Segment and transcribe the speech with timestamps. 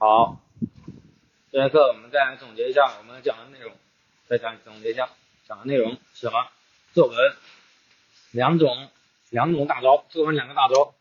[0.00, 0.36] 好，
[1.50, 3.72] 这节课我们再来总结一下我们讲的内容，
[4.28, 5.08] 再讲总结一下
[5.48, 6.46] 讲的内容是什么？
[6.92, 7.16] 作文
[8.30, 8.90] 两种
[9.30, 10.94] 两种大招，作文两个大招。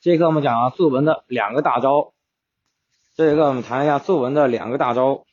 [0.00, 2.14] 这节课我们讲了作文的两个大招，
[3.16, 5.26] 这节课我们谈一下作文的两个大招。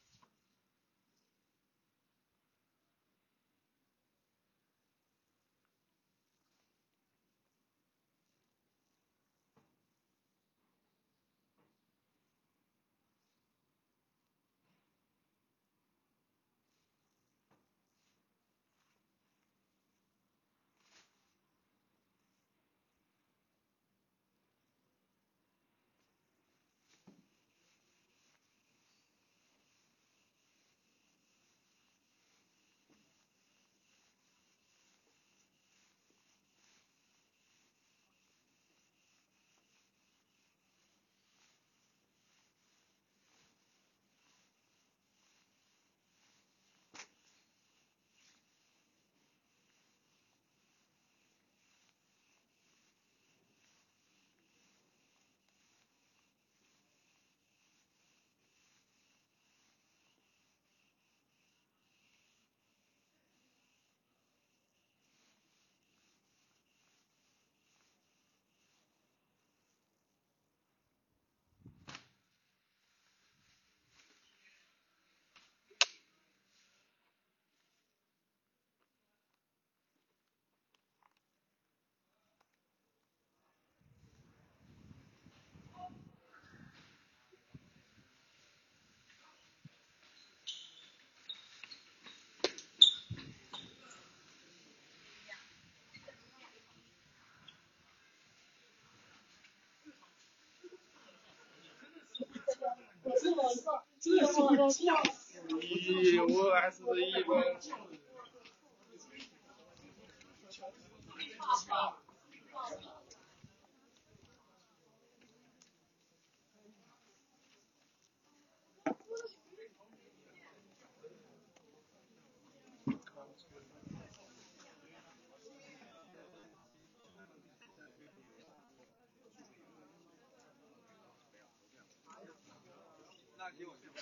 [105.61, 107.43] 咦，我还是一分。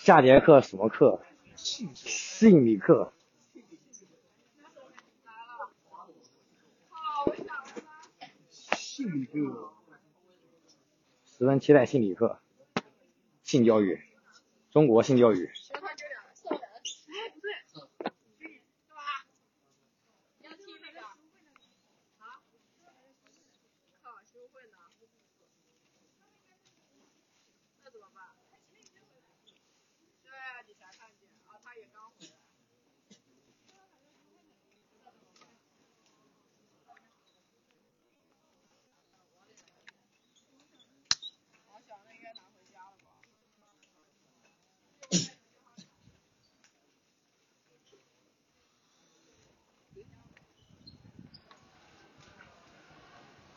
[0.04, 1.22] 下节课什么课？
[1.56, 3.14] 心理课。
[8.52, 9.72] 心理课。
[11.24, 12.38] 十分期待心理课。
[13.44, 14.02] 性教育，
[14.72, 15.50] 中国性教育。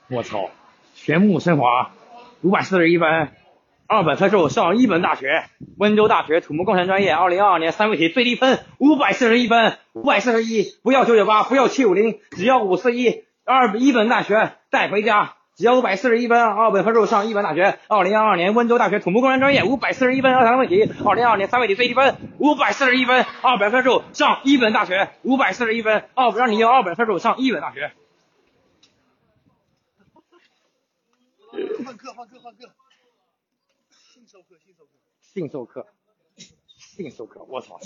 [0.08, 0.50] 我操，
[0.94, 1.90] 全部升华，
[2.42, 3.28] 五百四十一分，
[3.88, 5.46] 二本分数上一本大学，
[5.78, 27.90] 温州大学土木工程专业，二零二二年三位题最低分五百四十一分，五百四十一，不要九九八，不要七五零，只要五四一，二一本大学带回家，只要五百四十一分，二本分数上一本大学，二零二二年温州大学土木工程专业五百四十一分，二三问题，二零二二年三位题最低分五百四十一分，二本分数上一本大学，五百四十一分，二让你用二本分数上一本大学。
[31.86, 32.74] 换课，换课，换课。
[34.12, 34.98] 性授课，性授课。
[35.20, 35.86] 性授课，
[36.76, 37.78] 性授课，我操，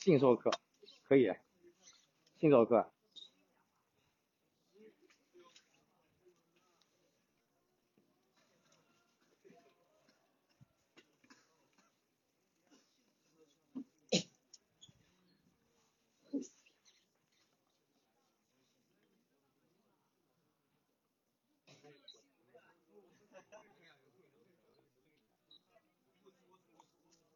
[0.00, 0.50] 性授课
[1.06, 1.30] 可以，
[2.38, 2.90] 性授课。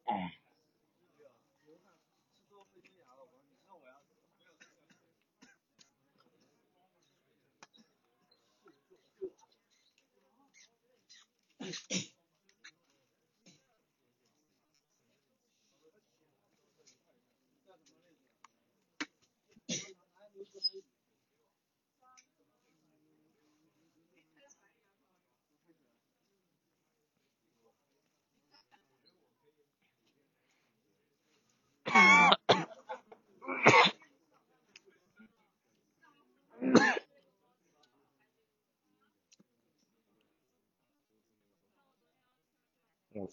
[0.05, 0.34] 哎。
[43.15, 43.29] 我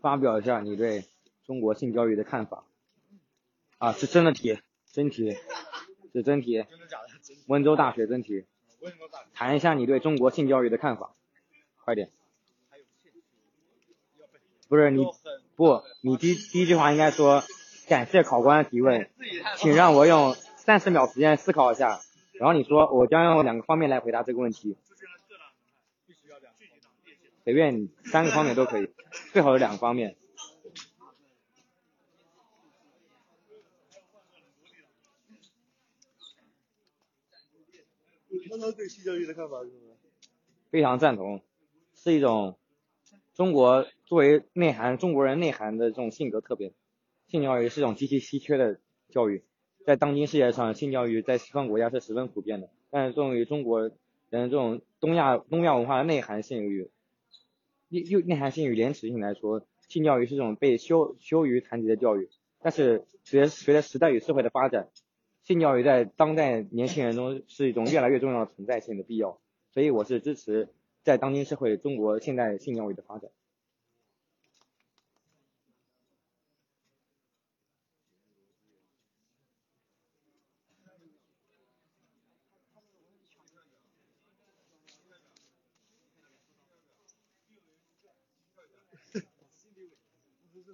[0.00, 1.04] 发表一下你对
[1.44, 2.64] 中国性教育的看法。
[3.78, 4.58] 啊，是真的题，
[4.90, 5.36] 真题，
[6.12, 6.64] 是真题。
[7.46, 8.46] 温州大学真题，
[9.34, 11.14] 谈一下你对中国性教育的看法，
[11.84, 12.10] 快点。
[14.68, 15.04] 不是你
[15.54, 17.44] 不，你第第一句话应该说
[17.86, 19.10] 感谢考官提问，
[19.56, 22.00] 请让我用三十秒时间思考一下。
[22.32, 24.76] 然后你说我将用两个方面来回答这个问题，
[26.06, 27.30] 必须要这样，具体的列举。
[27.46, 28.90] 随便你三个方面都可以，
[29.32, 30.16] 最好是两个方面。
[38.50, 39.94] 那他对性教育的看法是什么？
[40.70, 41.40] 非常赞同，
[41.94, 42.58] 是一种
[43.32, 46.72] 中国作为内涵中国人内涵的这种性格特别。
[47.28, 49.44] 性教育是一种极其稀缺的教育，
[49.84, 53.94] 在当今世界上，性教育在西方国家是十分普遍的，但是作为中国人
[54.30, 56.88] 这种东亚东亚文化的内涵性与又
[57.88, 62.28] 又内涵性与廉耻性来说，性教育是一种被羞羞于谈及的教育。
[62.60, 64.88] 但是随随着时代与社会的发展，
[65.42, 69.38] 性教育在当代年轻人中是一种越来越重要的存在性的必要。
[69.72, 70.68] 所以我是支持
[71.04, 73.30] 在当今社会中国现代性教育的发展。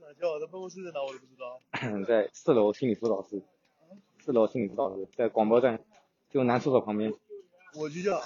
[0.02, 0.38] 哪叫？
[0.40, 1.60] 他办公室在哪我都不知道。
[2.06, 3.42] 在四楼心理辅导室，
[4.18, 5.84] 四楼心理辅导室在广播站，
[6.28, 7.14] 就男厕所旁边。
[7.74, 8.20] 我去叫。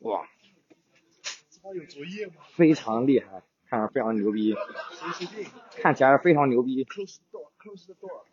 [0.00, 0.28] 哇，
[1.62, 2.34] 他有作业吗？
[2.54, 4.54] 非常厉害，看着非常牛逼。
[5.80, 6.84] 看起来非常牛逼。
[6.84, 7.50] Close the door.
[7.58, 8.24] Close the door.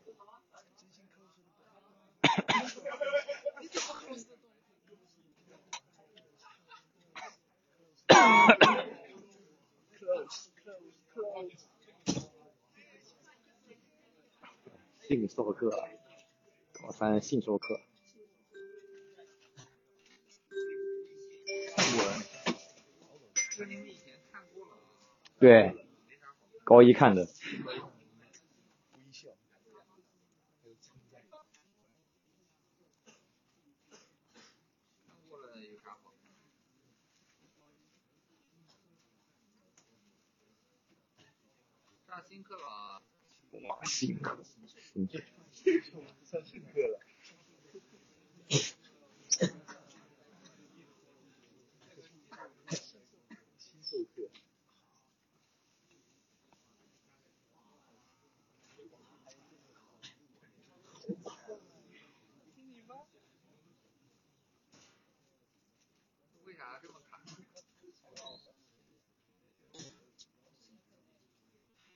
[15.02, 15.70] 性授课，
[16.72, 17.82] 高三性授课。
[25.38, 25.86] 对，
[26.64, 27.24] 高一看的。
[27.24, 27.28] 微
[29.12, 29.28] 笑。
[29.52, 31.22] 还有称赞。
[42.08, 43.02] 上新课了，
[43.68, 45.22] 马，性课，性课。
[46.24, 47.00] 上新课了。
[53.58, 54.30] 新授课。
[66.46, 67.22] 为啥这么卡？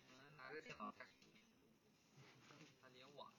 [0.08, 1.08] 我们拿着电脑看，
[2.82, 3.34] 看点网。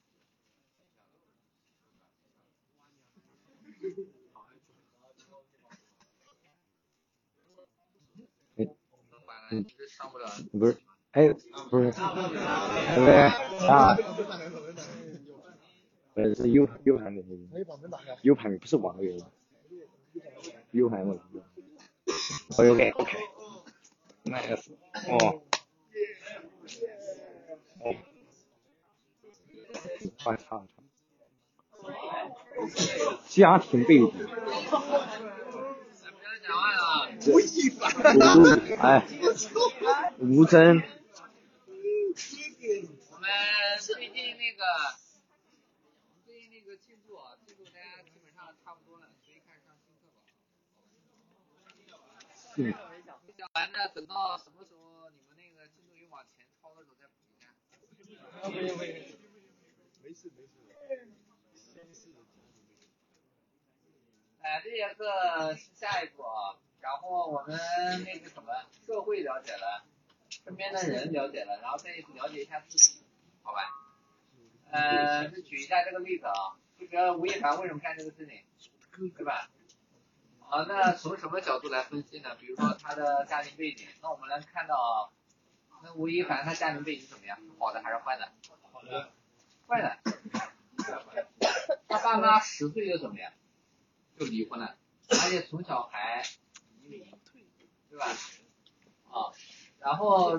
[3.79, 3.97] 哎等
[4.35, 4.55] 晚了，
[8.57, 8.75] 一直
[9.11, 9.27] 上
[10.11, 10.27] 不了。
[10.53, 10.77] 不是，
[11.13, 11.29] 哎，
[11.71, 13.13] 不是，对不对？
[13.69, 13.97] 啊，
[16.15, 17.49] 呃，是 U U 盘的原因。
[18.23, 19.03] ，U 盘不是网的
[20.73, 21.25] ，U 盘问题。
[22.57, 24.71] OK OK，nice，
[25.09, 25.43] 哦，
[27.81, 27.95] 哦，
[30.19, 30.65] 穿插
[33.29, 34.13] 家庭背景。
[37.27, 39.03] 哎，
[40.21, 40.79] 吴真，
[43.11, 43.29] 我们
[43.81, 44.63] 最近那个
[46.25, 50.15] 最近那个进度啊，进度大家基本上差不多了，可以开始上新课了。
[52.59, 52.73] 嗯，
[53.37, 57.51] 讲完呢，等到什么时候你们那个进度又往前超的时候再补一下。
[58.49, 58.95] 没有没有，
[60.05, 60.53] 没事没事，
[64.43, 66.55] 哎，这节课是下一步啊，
[66.87, 67.59] 然后我们
[68.05, 68.53] 那个什么
[68.87, 69.83] 社会了解了，
[70.31, 73.03] 身边的人了解了，然后再了解一下自己，
[73.43, 73.59] 好吧？
[74.71, 79.51] 呃，就举一下这个例子啊，就比如吴亦凡为什么干这个事情，对吧？
[80.39, 82.37] 好，那从什么角度来分析呢？
[82.39, 87.37] 比如说他的家庭背景，那我们能看到啊，那吴亦凡他家庭背景怎么样？
[87.59, 88.31] 好的还是坏的？
[88.73, 89.11] 好的，
[89.67, 89.99] 坏的。
[91.89, 93.33] 他爸妈十岁就怎么样？
[94.17, 94.77] 就离婚了，
[95.09, 96.23] 而且从小还
[96.89, 98.07] 对吧？
[99.11, 99.33] 啊，
[99.81, 100.39] 然后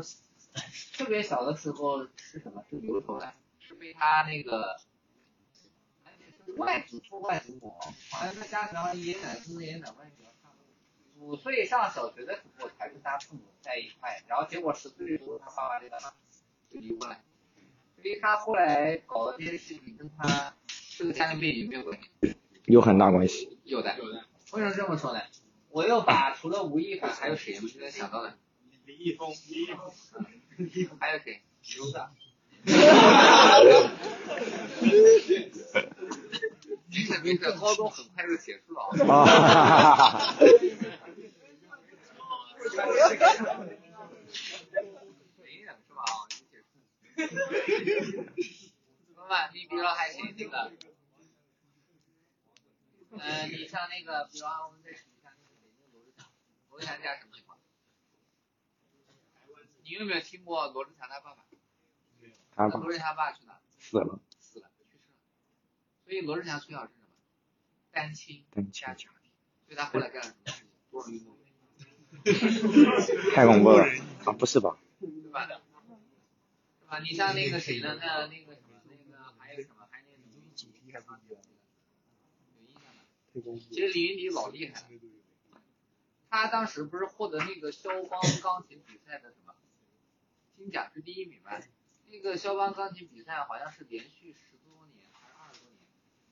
[0.94, 2.63] 特别小的时候是什么？
[2.70, 4.80] 是牛头的，是被他那个，
[6.58, 7.75] 外祖父外祖母，
[8.12, 10.54] 好像他家里然后爷爷奶奶跟爷爷奶奶比较差。
[11.20, 15.88] 五岁上小学的时候才跟他父母在一块，然后结果十岁的时候他爸爸就？
[16.70, 17.20] 就离婚了。
[17.96, 20.54] 所以他后来搞的这些事情跟他
[20.98, 22.36] 这个家庭背景没有关系？
[22.66, 23.58] 有很大关系。
[23.63, 24.24] 有的，有的。
[24.51, 25.22] 为什么这么说呢？
[25.77, 28.36] 我又把除了吴亦凡还有谁我现在想到了？
[28.86, 31.43] 李易峰，李易峰，还有谁？
[31.62, 32.15] 刘畅，
[32.65, 32.72] 没
[37.03, 38.89] 事没事，高中很快就结束了啊。
[39.13, 40.36] 啊哈哈哈哈！
[45.38, 46.01] 没人是吧？
[46.01, 46.57] 啊，已经结
[48.01, 48.25] 束。
[49.15, 50.72] 那么你比如说还有谁那个？
[53.19, 56.25] 呃，你像那个，比如说我们再举一下那个北京罗志祥，
[56.77, 57.57] 罗志祥家什么情况？
[59.81, 61.43] 你有没有听过罗志祥他爸爸？
[62.55, 63.60] 他爸罗志祥爸去哪？
[63.79, 65.15] 死了，死了，去世了。
[66.05, 67.07] 所以罗志祥从小是什么？
[67.89, 69.10] 单亲单亲家庭，
[69.65, 70.67] 所以他后来干了什么事情？
[70.91, 73.84] 多少运动员，太恐怖了
[74.25, 74.31] 啊！
[74.34, 74.77] 不是吧？
[75.00, 75.48] 对吧？
[75.48, 77.00] 是吧？
[77.00, 77.98] 你像那个谁呢？
[78.00, 79.88] 那那个什么，那个还有什么？
[79.89, 80.53] 还有那个李云
[80.86, 81.41] 迪，还不一样，
[82.53, 83.01] 有印象吗？
[83.72, 84.88] 其实李云迪老厉害了，
[86.29, 89.55] 他当时不是获得那个肖邦钢琴比赛的什么
[90.55, 91.51] 金奖是第一名吗？
[92.10, 95.79] 那个肖邦钢琴比赛好像是连续十多年还是二十多年，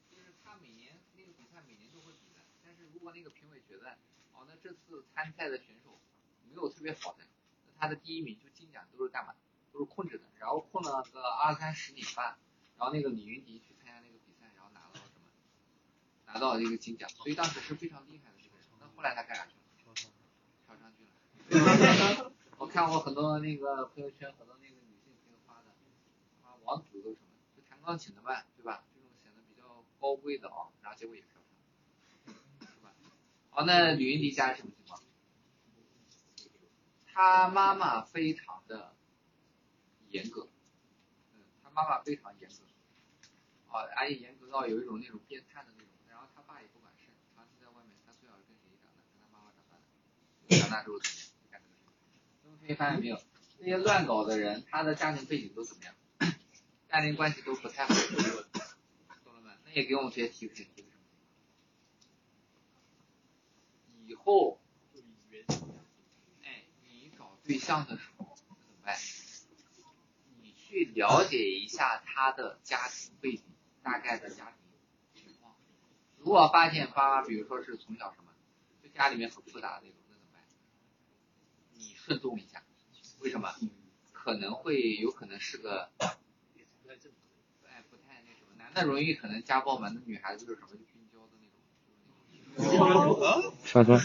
[0.09, 3.97] 就是他每年那个比赛每年都会比的，但是如果那个评委觉得
[4.33, 5.99] 哦，那这次参赛的选手
[6.47, 7.23] 没有特别好的，
[7.67, 9.33] 那他的第一名就金奖都是干嘛？
[9.71, 12.39] 都是控制的，然后控了个二三十年吧，
[12.77, 15.27] 然后那个李云迪去参加那个比赛，然后拿到了什么？
[16.27, 18.65] 拿到了这个金奖，所以当时是非常厉害的这个人。
[18.79, 19.54] 那后来他干啥去？
[22.57, 25.69] 我看过很多那个朋友圈，很多那个女性朋友发的，
[26.43, 28.83] 啊，王子都什么，就弹钢琴的嘛，对吧？
[28.95, 31.27] 这种显得比较高贵的啊，然后结果也，是
[32.81, 32.91] 吧？
[33.51, 34.99] 好，那李云迪家是什么情况？
[37.05, 38.95] 他妈妈非常的
[40.09, 40.47] 严格，
[41.35, 42.55] 嗯，他妈妈非常严格，
[43.77, 49.03] 啊，而且严格到有一种那种变态的那种，然后他爸也不管事，长期在外面，他最好是跟谁长的？
[49.13, 50.97] 跟他妈妈长大的，长大之后？
[52.67, 53.21] 你发现没有，
[53.59, 55.93] 那些乱搞的人，他的家庭背景都怎么样？
[56.89, 57.93] 家庭关系都不太好，
[59.23, 59.51] 懂了没？
[59.65, 61.03] 那也给我们这些提醒，提个什么？
[64.07, 64.59] 以后
[64.93, 65.45] 就以原
[66.43, 68.95] 哎，你找对象的时候怎么办？
[70.41, 73.43] 你去了解一下他的家庭背景，
[73.83, 74.51] 大概的家
[75.13, 75.55] 庭情况。
[76.17, 78.31] 如果发现爸妈，比如说是从小什么，
[78.81, 79.97] 就家里面很复杂的那种，
[82.05, 82.61] 顺纵一下，
[83.21, 83.55] 为什么？
[84.11, 86.15] 可能会有可能是个，哎，
[87.89, 93.99] 不太那什么，男的容易可能家暴嘛，那女孩子就是什么就晕娇的那种，什么什么？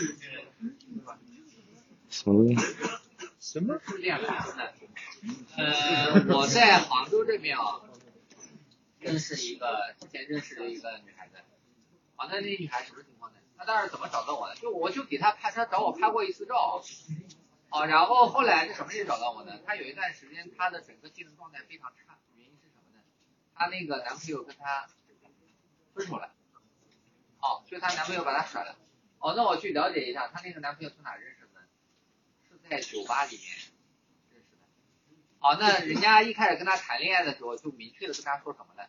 [2.09, 2.77] 什么东西？
[3.39, 3.79] 什么？
[3.87, 4.29] 是这样的，
[5.59, 7.83] 呃，我在杭州这边啊，
[8.99, 11.37] 认识一个，之前认识了一个女孩子，
[12.17, 13.39] 啊，那那女孩什么情况呢？
[13.59, 14.57] 她当时怎么找到我的？
[14.57, 16.83] 就我就给她拍，她找我拍过一次照，
[17.71, 19.59] 啊，然后后来是什么人找到我呢？
[19.65, 23.03] 她有一段时间她的整个精神状态非常差，原因是什么呢？
[23.55, 24.89] 她那个男朋友跟她
[25.95, 26.33] 分手了，
[27.41, 28.77] 哦，就她男朋友把她甩了，
[29.19, 31.61] 哦，那我去了解一下，她那个男朋友从哪认识的？
[32.49, 33.47] 是在酒吧里面
[34.33, 34.67] 认识的。
[35.39, 38.89] 好，那人家一开始跟他谈恋爱的时候，就明确的跟他说什么呢？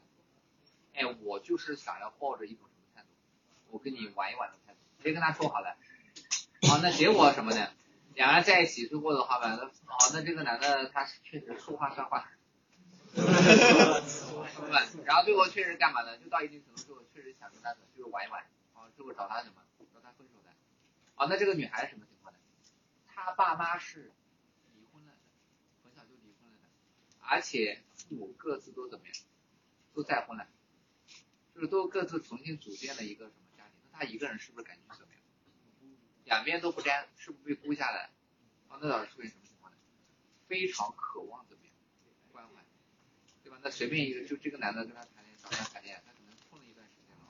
[0.93, 3.07] 哎，我就是想要抱着一种什么态度？
[3.69, 5.77] 我跟你玩一玩的态度，直接跟他说好了。
[6.67, 7.71] 好，那结果什么呢？
[8.15, 12.30] 两个人在一起之后的话吧，那哦，那这个男的他是确实说话算话？
[15.06, 16.18] 然后最后确实干嘛呢？
[16.18, 18.41] 就到一定程度之后，确实想跟他就是玩一玩，
[18.74, 19.62] 啊，最后找他什么？
[19.94, 20.50] 找他分手的。
[21.15, 22.39] 啊，那这个女孩什么情况呢？
[23.08, 24.12] 她爸妈是
[24.75, 25.18] 离婚了的，
[25.84, 26.70] 从小就离婚了的，
[27.20, 29.15] 而且父母各自都怎么样？
[29.94, 30.48] 都再婚了，
[31.53, 33.74] 就是都各自重新组建了一个什么家庭？
[33.91, 35.11] 那她一个人是不是感觉怎么样？
[36.25, 38.10] 两边都不沾，是不是被孤下来？
[38.70, 39.78] 啊，那导致出现什么情况呢？
[40.48, 41.74] 非常渴望怎么样？
[42.32, 42.63] 关怀，
[43.44, 43.58] 对吧？
[43.62, 47.24] 那随便一个，就这个男的跟他谈恋爱，找他谈恋爱，他可能碰了一段时间了，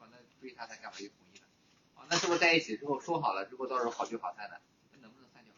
[0.00, 1.46] 啊，那对他他干嘛就同意了？
[1.94, 4.60] 啊，那是不是在一起之后说好了，如果到时候好聚好散的，
[4.92, 5.54] 那能不能散掉？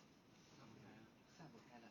[0.59, 0.91] 散不开
[1.39, 1.87] 散不开的。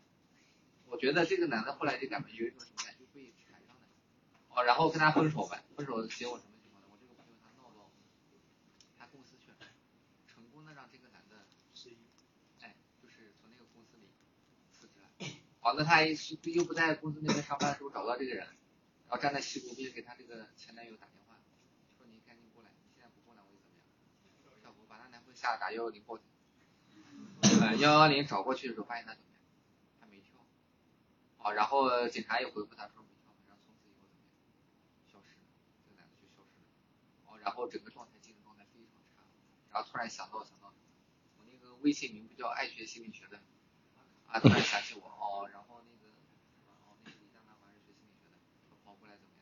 [0.88, 2.28] 我觉得这个男的后来就干嘛？
[2.30, 3.00] 有一种什么感觉？
[3.00, 3.82] 就被缠上了。
[4.50, 6.88] 哦，然后跟他分手呗，分手结果什么情况呢？
[6.92, 7.90] 我这个朋友他闹到
[8.98, 9.58] 他公司去了，
[10.28, 11.90] 成功的让这个男的是
[12.62, 14.10] 哎，就是从那个公司里
[14.72, 15.10] 辞职了。
[15.62, 21.36] 好，那他是又不在公司那边上班的时候找不到这个人，然后站在西湖边给他这个前男友打电话，
[21.98, 23.86] 说你赶紧过来，你现在不过来我就怎么样？
[24.64, 26.26] 小胡把她男朋友吓得打幺幺零报警。
[27.62, 29.42] 呃，幺幺零找过去的时候发现他怎么样？
[30.00, 30.40] 他没跳。
[31.38, 34.32] 好，然后警察也回复他说没跳，然后从此以后怎么样？
[35.12, 35.44] 消失了，
[35.84, 36.68] 这个男的就消失了。
[37.28, 39.28] 哦，然后整个状态精神状态非常差，
[39.72, 40.72] 然后突然想到想到，
[41.38, 43.42] 我那个微信名不叫爱学心理学的，
[44.30, 46.06] 啊，突然想起我哦，然后那个
[46.70, 48.38] 哦那个李佳楠好像是学心理学的，
[48.86, 49.34] 跑过来怎么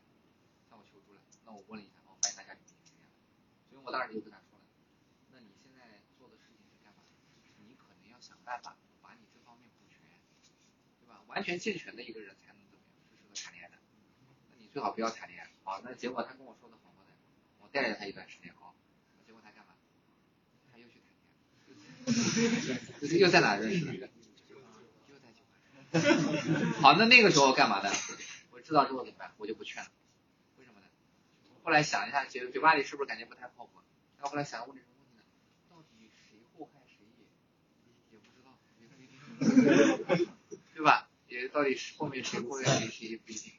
[0.68, 3.08] 向我求助了，那我问了一下，哦，发现大家里面是这样，
[3.68, 4.64] 所以我当时就跟他说了，
[5.30, 7.04] 那你现在做的事情是干嘛？
[7.60, 10.00] 你可能要想办法把你这方面补全，
[11.00, 11.20] 对吧？
[11.28, 13.76] 完全健全的一个人才能怎么样，是适合谈恋爱的。
[14.50, 15.50] 那你最好不要谈恋爱。
[15.64, 17.12] 好，那结果他跟我说的好好的，
[17.60, 18.72] 我带着他一段时间啊，
[19.26, 19.76] 结果他干嘛？
[20.72, 22.80] 他又去谈恋
[23.12, 24.08] 爱， 又在哪认识的？
[26.82, 27.90] 好，那那个时候干嘛呢？
[28.50, 29.32] 我知道之后怎么办？
[29.38, 29.88] 我就不劝了。
[30.58, 30.86] 为什么呢？
[31.54, 33.80] 我后来想一下，觉得酒吧里是不是感觉不太靠谱？
[34.20, 35.22] 然后来想问你什么问题呢？
[35.70, 37.24] 到底谁祸害谁也
[38.12, 38.52] 也不知道，
[40.74, 41.08] 对吧？
[41.28, 43.52] 也到底是后面谁祸害谁谁也不一定，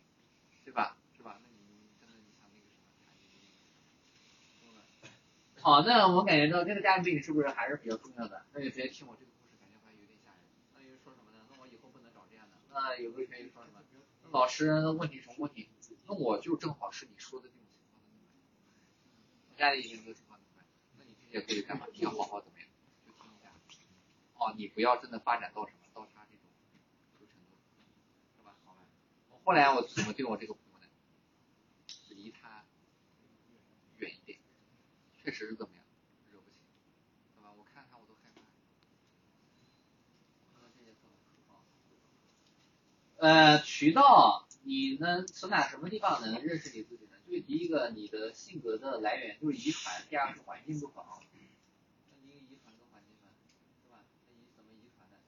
[0.66, 0.96] 对吧？
[1.18, 1.40] 是吧？
[1.42, 1.56] 那你
[2.00, 2.66] 真的你想那个
[4.62, 4.74] 什么？
[5.62, 8.46] 好，那我感觉到这个家庭背景是不是还是比较重要的？
[8.54, 9.32] 那你直接听我这个
[12.72, 13.82] 那有个学说什么？
[14.32, 15.70] 老师，问你什么问题？
[16.06, 18.34] 那我就正好是你说的这种情况的女孩。
[19.52, 20.64] 我家里已经有这个情况的女孩，
[20.98, 21.88] 那你这些可以干嘛？
[21.92, 22.68] 你要好好怎么样？
[23.06, 23.52] 就听一下。
[24.38, 26.46] 哦，你不要真的发展到什么到他这种
[27.28, 27.58] 程度，
[28.38, 28.56] 是吧？
[28.66, 28.82] 好吧。
[29.30, 30.88] 我后来我怎么对我这个朋友呢？
[32.10, 32.66] 离他
[33.98, 34.40] 远一点，
[35.18, 35.84] 确实是怎么样，
[36.32, 36.58] 惹不起，
[37.36, 37.52] 对吧？
[37.58, 38.42] 我看他我都害怕。
[43.20, 47.18] 呃，渠道，你能从哪什么地方能认识你自己呢？
[47.28, 51.22] 就是第一个，你的性格的来源就是遗传，第二是环境不好。
[51.34, 53.28] 那你遗传跟环境呢，
[53.84, 54.00] 是吧？
[54.30, 55.20] 那你怎么遗传的？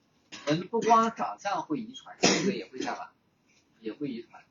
[0.56, 3.10] 人不光长相会遗传，性格也会干嘛？
[3.82, 4.42] 也会遗传。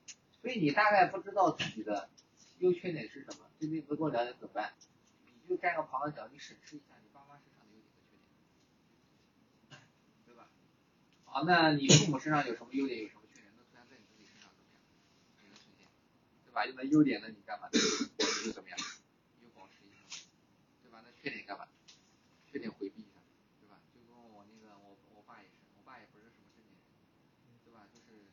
[0.43, 2.11] 所以你大概不知道自己的
[2.59, 4.75] 优缺点是什么，对你不够了解怎么办？
[5.43, 8.19] 你就站个旁观角，你审视一下你爸妈身上的优点和缺
[9.71, 9.81] 点，
[10.27, 10.47] 对吧？
[11.25, 13.53] 好，那你父母身上有什么优点，有什么缺点？
[13.57, 14.81] 那突然在你自己身上怎么样？
[15.43, 15.87] 也能呈现，
[16.51, 16.65] 对吧？
[16.77, 17.69] 那优点呢，你干嘛？
[17.73, 18.79] 你就怎么样？
[19.41, 20.03] 又保持一下，
[20.83, 21.01] 对吧？
[21.05, 21.67] 那缺点干嘛？
[22.51, 23.23] 缺点回避一下，
[23.63, 23.79] 对吧？
[23.95, 26.83] 就跟我那个我我爸也是，我爸也不是什么正经人，
[27.65, 27.87] 对吧？
[27.95, 28.27] 就是，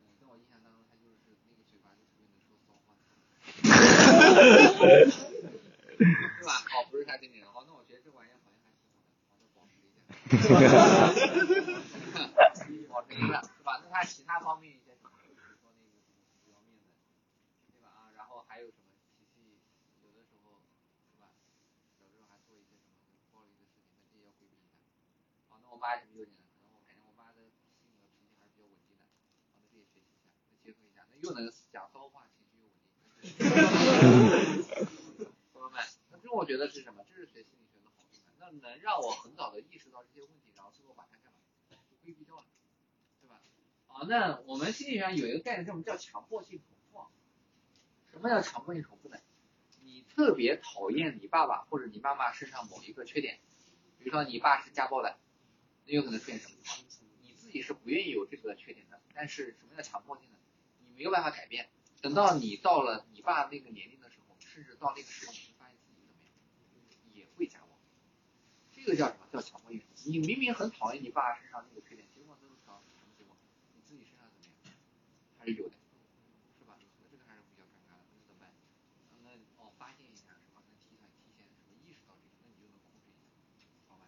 [0.00, 2.96] 嗯，在我印象当中，他就是那个嘴巴就特别能说骚话，
[6.00, 6.64] 对吧？
[6.72, 10.00] 哦，不是他正经人，哦，那我觉得这玩意儿好像还挺好的，好，那保持一下，
[12.88, 13.76] 保持一下，是吧？
[13.84, 16.88] 那他其他方面一些，比如说那个什么比较面子，
[17.72, 17.88] 对吧？
[17.92, 18.88] 啊，然后还有什么
[19.18, 19.60] 脾气，
[20.02, 20.62] 有的时候，
[21.10, 21.28] 是吧？
[22.00, 22.96] 有的时候还做一些什么
[23.34, 24.78] 暴力的事情，那这也要规避一下。
[25.70, 26.44] 我妈什么优点呢？
[26.54, 27.40] 可能我感觉我妈的
[27.80, 29.04] 性格脾气还是比较稳定的，
[29.44, 32.92] 好，那这也学习一下，那结合一下，那又能讲骚话，情绪又稳定。
[35.52, 37.04] 朋友们，那这我觉得是什么？
[37.08, 38.32] 这是学心理学的好处呢。
[38.38, 41.38] 那能让我很早的意识到这些问题，然后最后把它干嘛？
[41.68, 42.44] 就规避掉了，
[43.20, 43.40] 对吧？
[43.86, 47.06] 好，那我们心理学上有一个概念，叫什么叫强迫性重复？
[48.10, 49.18] 什么叫强迫性重复呢？
[49.80, 53.38] 你特别讨厌你爸爸或者你妈妈身上某一个缺点，
[53.98, 55.18] 比如说你爸是家暴的，
[55.88, 56.84] 也有可能出现什么情？
[57.22, 60.36] 你自己是不愿意有这个缺点的，但是什么叫强迫性呢？
[60.86, 61.70] 你没有办法改变。
[62.02, 66.34] 等到你到了你爸那个年龄的时候，甚至到那个时候，你会发现自己怎么样，
[67.14, 67.78] 也会加我。
[68.70, 69.26] 这个叫什么？
[69.32, 69.80] 叫强迫性。
[70.04, 72.82] 你明明很讨厌你爸身上那个缺点，结果都是什么
[73.16, 73.34] 结果？
[73.74, 74.74] 你自己身上怎么样？
[75.38, 75.74] 还是有的，
[76.60, 76.76] 是吧？
[76.76, 78.52] 那这个还是比较尴尬的，那怎么办？
[79.24, 79.32] 那
[79.64, 80.60] 哦，发现一下是吧？
[80.68, 83.24] 能提前提前什么意识到这个，那你就能控制一下，
[83.88, 84.04] 好吧？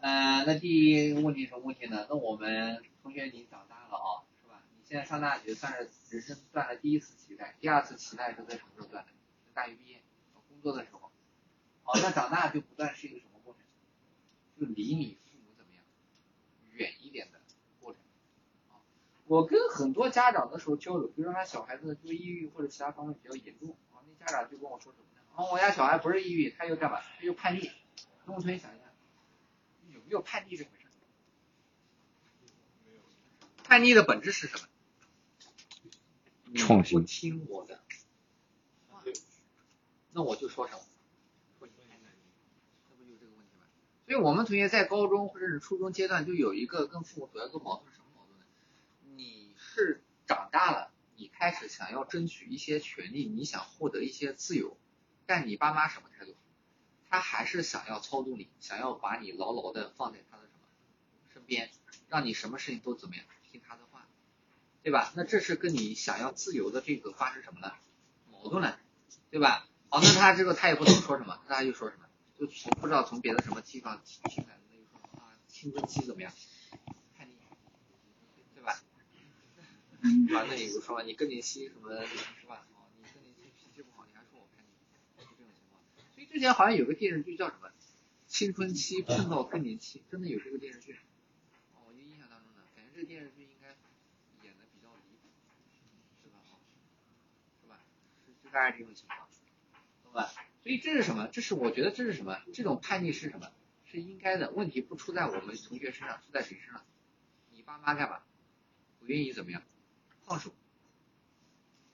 [0.00, 2.06] 呃，那第一个问题什么问题呢？
[2.08, 4.62] 那我们同学你长大了啊，是吧？
[4.76, 9.10] 你现在上大学算是人生断了第一次脐带，第二次脐带是在什么时候断的？
[9.44, 10.00] 在大学毕业
[10.48, 11.10] 工作的时候。
[11.82, 13.62] 好，那长大就不断是一个什么过程？
[14.60, 15.82] 就离你父母怎么样
[16.72, 17.40] 远一点的
[17.80, 18.00] 过程。
[18.70, 18.78] 啊，
[19.26, 25.22] 我跟很多家长的时候交流，比如说他小孩子就抑郁或者其他方面比较严重，啊，那家长就跟我说什么呢？
[25.34, 27.00] 啊，我家小孩不是抑郁，他又干嘛？
[27.00, 27.70] 他又叛逆。
[28.24, 28.84] 跟我同学想一下，
[30.08, 30.86] 没有叛逆这回事？
[33.62, 34.64] 叛逆的本质是什么？
[36.56, 37.82] 创新不听我的
[38.88, 39.04] 话，
[40.12, 40.80] 那我就说什么？
[44.06, 48.46] 所以我们同学在高中或者是初中阶段就有一个跟父母主要做矛盾什么矛盾呢？
[49.14, 54.78] 你是长大了，你开始想要争取一些权利，你想获得一些自由，
[55.26, 56.34] 但你爸妈什么态度？
[57.08, 60.68] 他还是想要操纵你，想要把你牢牢的放在他的什么
[61.32, 61.70] 身边，
[62.08, 64.06] 让你什么事情都怎么样听他的话，
[64.82, 65.12] 对吧？
[65.16, 67.72] 那这是跟你想要自由的这个发生什么呢？
[68.30, 68.78] 矛盾了，
[69.30, 69.66] 对吧？
[69.88, 72.04] 好，那他这个他也不能说什么，那他就说什么？
[72.38, 76.30] 就从不知道从别的什么地方听来的，那就说啊，青春期怎么样？
[77.16, 77.34] 叛逆，
[78.54, 78.78] 对吧？
[80.34, 82.66] 完了以后说你更年期什么是吧？
[82.76, 84.70] 哦，你更年期脾气不好，你还说我叛逆，
[85.18, 85.82] 是这种情况。
[86.14, 87.70] 所以之前好像有个电视剧叫什么？
[88.26, 90.92] 青春期碰到更年期，真的有这个电视剧。
[91.74, 93.68] 哦，我就印象当中的，感觉这个电视剧应该
[94.46, 95.28] 演的比较离谱，
[96.22, 96.36] 是吧？
[97.62, 97.80] 是吧？
[98.26, 99.26] 是大概这种情况，
[100.04, 100.30] 懂吧？
[100.62, 101.26] 所以这是什么？
[101.32, 102.38] 这是我觉得这是什么？
[102.52, 103.50] 这种叛逆是什么？
[103.86, 104.50] 是应该的。
[104.50, 106.84] 问题不出在我们同学身上，出在谁身上？
[107.52, 108.20] 你爸妈干嘛？
[109.00, 109.62] 不愿意怎么样？
[110.20, 110.54] 放手，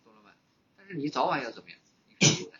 [0.02, 0.32] 懂了吗？
[0.76, 1.78] 但是你早晚要怎么样？
[2.08, 2.58] 你是有的。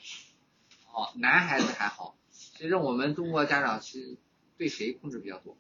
[0.94, 4.16] 哦，男孩子还好，其实我们中国家长其实
[4.57, 5.59] 对谁控制比较多？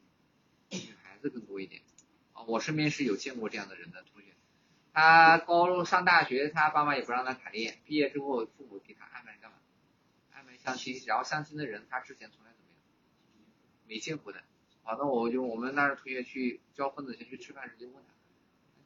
[0.70, 1.82] 女孩子更多一点。
[2.34, 4.28] 啊，我身边是有见过这样的人的同学，
[4.92, 9.56] 他高中上大学，他爸妈也不让他谈恋爱，毕业之后父母给他安排干嘛？
[10.32, 12.78] 安排相亲，然后相亲的人他之前从来怎么样？
[13.88, 14.40] 没见过的。
[14.84, 18.14] 好，那我就我们那同学去交份子钱去吃饭时就问他，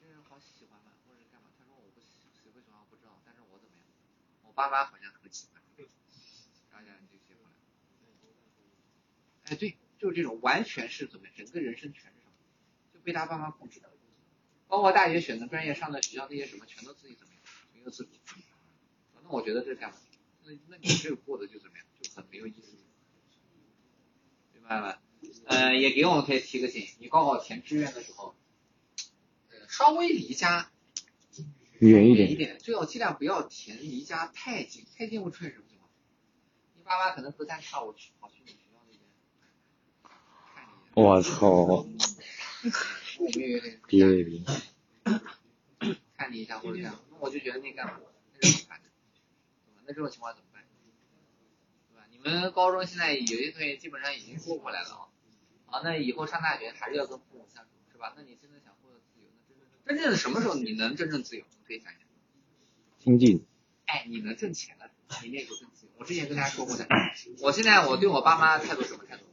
[0.01, 0.93] 这人好喜欢吗？
[1.07, 1.51] 或者干嘛？
[1.59, 3.85] 他说我不喜喜不喜欢我不知道，但是我怎么样？
[4.47, 5.63] 我爸妈好像很喜欢，
[6.73, 7.57] 然后就结婚了。
[9.45, 12.33] 哎，对，就是这种，完全是怎么，整个人生全是什么？
[12.95, 13.91] 就被他爸妈控制的。
[14.67, 17.43] 包括大学选的专业、上的学校那些什么，全都自己怎么样？
[17.75, 18.11] 没有自主。
[19.23, 19.97] 那我觉得这是干嘛？
[20.45, 22.77] 那那你这个过得就怎么样，就很没有意思，
[24.53, 25.01] 明白了？
[25.47, 28.37] 呃，也给我们可以提个醒，你高考填志愿的时候，
[29.51, 30.71] 呃，稍微离家
[31.81, 35.65] 远一点，一点，最好尽量不要填离家太近，太近会出现什么
[36.88, 39.01] 爸妈可能隔三差五去跑去你学校那边
[40.55, 40.72] 看你。
[40.94, 41.51] 我操！
[41.51, 43.81] 我们有点。
[43.87, 44.42] 别别别！
[46.16, 48.01] 看你一下或者这样，那我就觉得那干嘛？
[48.40, 48.88] 那是很烦的。
[49.85, 50.64] 那这种情况怎么办？
[51.90, 52.07] 对吧？
[52.11, 55.11] 你们高中现在有些同学基本上已经过过来了
[55.66, 58.14] 啊，那以后上大学还是要跟父母相处，是吧？
[58.16, 59.29] 那你真的想获得自由，
[59.85, 61.44] 那真正真正的什么时候你能真正自由？
[61.51, 62.07] 你可以想一想。
[62.98, 63.44] 经济。
[63.85, 64.90] 哎，你能挣钱了，
[65.22, 65.68] 你那时候更。
[65.99, 66.87] 我之前跟大家说过的，
[67.43, 69.25] 我现在我对我爸妈态度什么态度？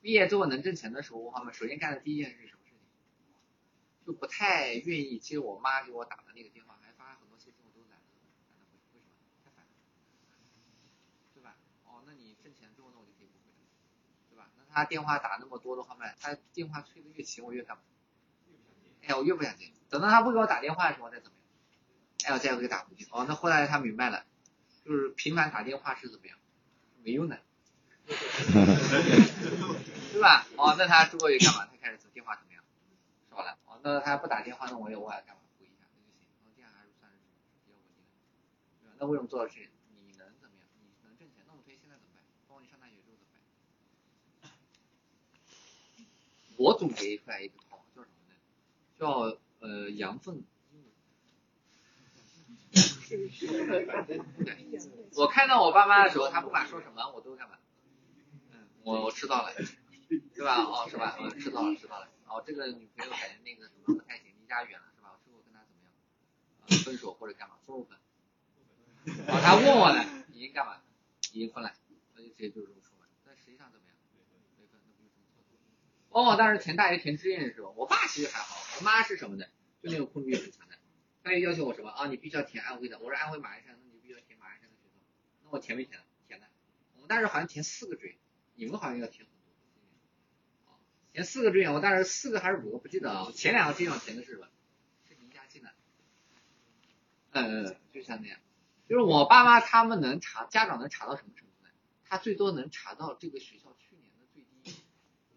[0.00, 2.78] 毕业之后能挣钱的时候，我们首先干的第一件事是什么事情？
[4.06, 6.78] 就不太愿意接我妈给我打的那个电话。
[6.82, 8.18] 还发很多信息我都懒得，
[8.58, 8.98] 懒得回。
[8.98, 9.14] 为什么？
[9.44, 9.64] 太烦。
[11.34, 11.56] 对吧？
[11.84, 13.68] 哦，那你挣钱之后，那我就可以不回了。
[14.30, 14.50] 对吧？
[14.56, 17.82] 那他电话打那么多的话嘛，他电话催的越勤，我越干嘛？
[19.06, 19.70] 哎，我越不想接。
[19.90, 21.41] 等到他不给我打电话的时候再怎么样？
[22.24, 23.06] 哎，我再给打回去。
[23.10, 24.24] 哦，那后来他明白了，
[24.84, 26.36] 就是频繁打电话是怎么样？
[27.02, 27.38] 没用的，
[28.06, 28.16] 对
[30.20, 30.46] 吧？
[30.56, 31.66] 哦，那他之后又干嘛？
[31.66, 32.62] 他开始从电话怎么样？
[33.30, 33.58] 少了。
[33.66, 35.40] 哦，那他不打电话，那我也我也干嘛？
[35.58, 36.28] 回一下那就行。
[36.44, 37.16] 哦，这样还是算是
[37.66, 38.12] 比较稳定的，
[38.82, 38.94] 对吧？
[39.00, 39.68] 那为什么做到这？
[46.58, 48.34] 我总结出来一个套，叫什么呢？
[48.96, 50.44] 叫呃羊粪。
[55.14, 57.58] 我看到我爸妈的时候，他不管说什么，我都干嘛？
[58.52, 59.52] 嗯，我我知道了，
[60.34, 60.62] 是吧？
[60.62, 61.16] 哦，是吧？
[61.20, 62.08] 嗯，知道了，知道了。
[62.26, 65.18] 哦，这个女朋友感觉那个什么不太行，离家远了，是吧？
[65.24, 66.84] 说我跟他怎么样？
[66.84, 67.56] 分手或者干嘛？
[67.66, 67.82] 分不？
[69.30, 70.80] 哦，他问我了，已经干嘛？
[71.32, 71.72] 已经分了，
[72.14, 73.06] 那就直接就这么说了。
[73.26, 73.96] 但实际上怎么样？
[74.58, 74.80] 没分，
[76.12, 76.36] 那不？
[76.38, 79.50] 当时填大学填志愿的时候，我爸其实还好，我妈是什么的？
[79.82, 80.76] 就那个控制欲很强的。
[81.22, 82.06] 他就要求我什么啊？
[82.08, 82.98] 你必须要填安徽的。
[82.98, 84.94] 我说安徽马鞍山，那你必须要填马鞍山的学校。
[85.44, 86.00] 那我填没填？
[86.26, 86.46] 填了。
[86.94, 88.16] 我们当时好像填四个志愿，
[88.54, 90.80] 你们好像要填很多。
[91.12, 93.30] 填四个志愿，我当时四个还是五个不记得啊。
[93.34, 94.48] 前两个志愿填的是什么？
[95.08, 95.70] 是离家近的。
[97.30, 98.38] 嗯嗯，就像那样，
[98.88, 101.70] 就是我爸妈他们能查，家长能查到什么程度呢？
[102.04, 104.72] 他最多能查到这个学校去年的最低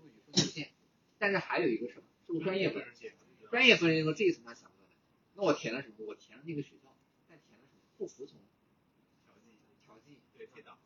[0.02, 0.72] 录取分数线，
[1.20, 2.04] 但是还有一个什么？
[2.28, 2.84] 就是专业分？
[3.52, 4.72] 专业分这个这一层他想。
[5.36, 5.96] 那我填了什么？
[6.08, 6.96] 我填了那个学校，
[7.30, 7.82] 但填了什么？
[7.98, 8.40] 不服从。
[9.26, 9.52] 调剂。
[9.86, 10.78] 调剂对，铁档。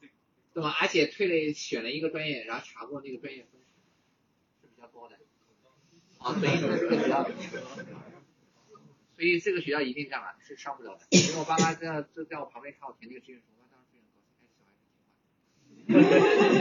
[0.53, 0.75] 对吧？
[0.81, 3.67] 而且退了，选了一个专业，然后查过那个专业分数
[4.61, 5.17] 是比较高的。
[6.17, 7.23] 啊，所以说这个学校，
[9.15, 10.33] 所以这个学校一定干嘛？
[10.41, 11.05] 是上不了的。
[11.11, 14.73] 因为我爸妈在就在我旁边看我填这个志愿书，我当时非常高兴，哎，小孩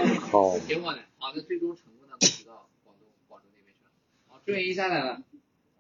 [0.05, 0.51] 子挺好。
[0.53, 3.91] 好，结果呢，啊，那最终成功的去到广东广州那边去了。
[4.29, 5.38] 啊，志愿一下来了，我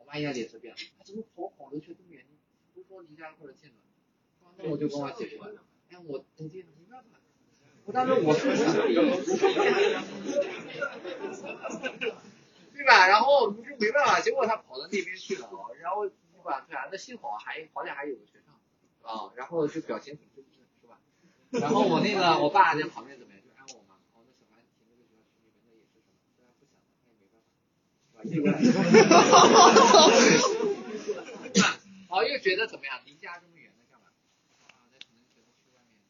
[0.09, 2.25] 妈一下脸色变了，啊怎么跑广州去这么远？
[2.75, 3.77] 不是说离家或者近了？
[4.57, 5.45] 那我就跟我姐说，
[5.91, 7.21] 哎，我等这没办法。
[7.85, 8.73] 我当时我是想，
[12.75, 13.07] 对吧？
[13.09, 16.65] 然后不是没办法，结果他跑到那边去了，然后对吧？
[16.69, 18.55] 对啊，那幸好还好歹还有个学上
[19.03, 20.49] 啊，然后就表情挺真挚，
[20.81, 20.99] 是吧？
[21.51, 23.43] 然后我那个我爸在旁边怎么样？
[23.43, 26.17] 就安慰我妈，哦，那小孩填这个学校去那边，那也是什么？
[26.37, 26.73] 虽然不想，
[32.09, 33.01] 哦，又觉得怎么样？
[33.05, 34.09] 离家这么远，那干嘛？
[34.67, 36.03] 啊，那可能觉得去外面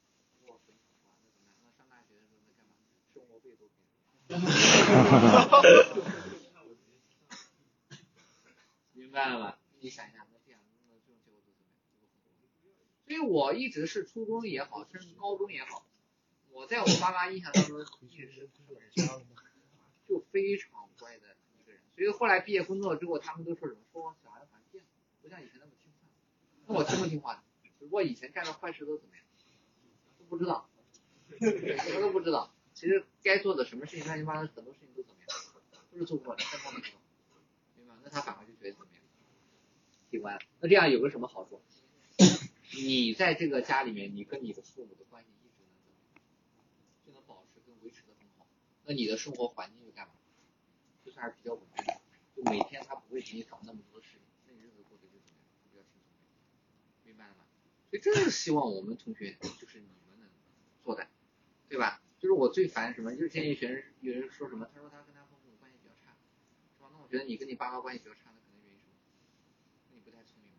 [0.46, 1.60] 过本土化，那怎么样？
[1.62, 2.72] 那上大学的时候那干嘛？
[3.12, 3.76] 生活费都给。
[8.98, 9.58] 明白了吧？
[9.80, 11.76] 你想一下，那这样，那这种结果就怎么样？
[13.06, 15.84] 所以我一直是初中也好，甚至高中也好，
[16.52, 18.48] 我在我爸妈印象当中一直
[20.08, 21.27] 就非常乖的。
[21.98, 23.80] 所以后来毕业工作之后，他们都说什么？
[23.92, 24.84] 说小孩好像变，
[25.20, 26.06] 不像以前那么听话。
[26.68, 27.42] 那我听不听话？
[27.76, 29.24] 只不过以前干的坏事都怎么样，
[30.16, 30.70] 都不知道，
[31.40, 32.54] 什么都不知道。
[32.72, 35.28] 其实该做的什么事情，乱七八糟很多事情都怎么样，
[35.90, 36.92] 都是做过的，但光没做。
[37.76, 37.94] 明白？
[38.04, 39.02] 那他反而就觉得怎么样？
[40.08, 40.38] 挺乖。
[40.61, 41.61] 那这样有个什么好处？
[42.76, 47.06] 你在这个家里面，你跟你的父母的关系一直能？
[47.06, 48.46] 就能保持跟维持的很好。
[48.84, 50.12] 那你的生活环境就干嘛？
[51.18, 52.00] 还是比较稳定的，
[52.37, 55.50] 就每天他不会给你找那么多事情，那你日子过得就怎么样？
[55.70, 56.14] 比较轻松。
[57.04, 57.44] 明白了吗？
[57.90, 60.28] 所以这是希望我们同学，就是你们能
[60.85, 61.07] 做的，
[61.68, 62.00] 对吧？
[62.18, 63.12] 就是我最烦什么？
[63.12, 66.12] 就是建议学生有人说什么，他说他跟他父母关系比较差，
[66.76, 66.88] 是吧？
[66.92, 68.92] 那我觉得你跟你爸妈关系比较差，那可能原因什么？
[69.92, 70.59] 你不太聪明呗。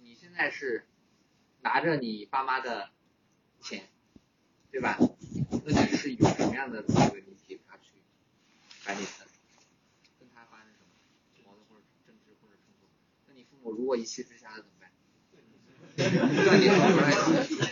[0.00, 0.86] 你现在是
[1.60, 2.90] 拿着你爸妈的
[3.60, 3.88] 钱，
[4.70, 4.96] 对吧？
[5.66, 7.92] 那你是有什么样的这个你给他去
[8.84, 9.26] 管理的？
[10.18, 10.88] 跟他发生什么
[11.44, 12.88] 矛盾或者争执或者冲突？
[13.64, 14.90] 我如果一气之下，怎么办？
[15.96, 16.04] 那
[16.58, 17.00] 你什么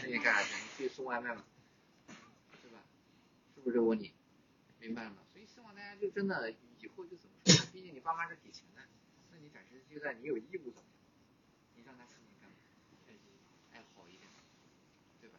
[0.00, 0.55] 那你干啥去？
[0.83, 1.44] 你去送外卖吗？
[2.62, 2.78] 对吧？
[3.55, 4.11] 是不是这个问题？
[4.81, 5.16] 明白了吗？
[5.35, 6.50] 所以希望大家就真的
[6.81, 7.68] 以后就怎么说呢？
[7.74, 8.81] 毕竟你爸妈是给钱的，
[9.31, 11.76] 那你暂时就在你有义务怎么样？
[11.76, 12.57] 你让他心情干嘛？
[13.74, 14.26] 哎，好一点，
[15.20, 15.37] 对吧？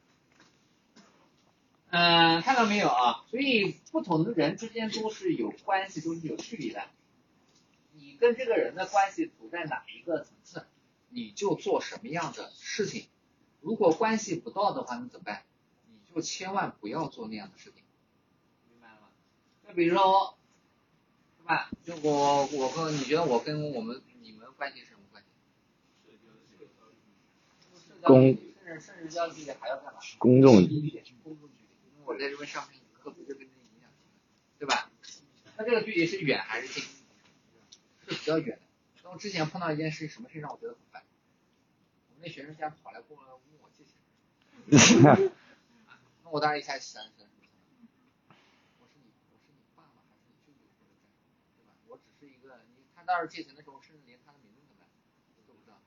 [1.89, 3.25] 嗯、看到没有啊？
[3.31, 6.87] 所以不同的人之间都是有关系，都是有距离的。
[8.03, 10.65] 你跟这个人的关系处在哪一个层次，
[11.09, 13.07] 你就做什么样的事情。
[13.61, 15.43] 如果关系不到的话，你怎么办？
[15.87, 17.81] 你就千万不要做那样的事情，
[18.69, 19.07] 明白了吗？
[19.65, 20.37] 就比如说，
[21.37, 21.71] 对吧？
[21.85, 25.29] 就我我跟你觉得我跟我们你们关系是什么关系？
[28.03, 30.01] 公甚至甚至交距离还要干嘛？
[30.19, 31.69] 公众距离，公众距离。
[31.95, 33.89] 因为我在这边上课，课不就跟这影响
[34.59, 34.91] 对吧？
[35.55, 36.83] 那这个距离是远还是近？
[38.13, 38.63] 比较远的。
[39.03, 41.03] 那我之前碰到一件事，什么事让我觉得很烦？
[42.09, 43.99] 我们那学生家跑来跟我问我借钱，
[46.23, 48.35] 那我当时一下想起来什么？
[48.79, 51.35] 我是你，我是你爸爸还是你舅舅或者干什么？
[51.57, 51.75] 对吧？
[51.87, 54.83] 我只是一个你，他当时借钱的时候，甚至连他的名字怎么
[55.35, 55.81] 我都不知道，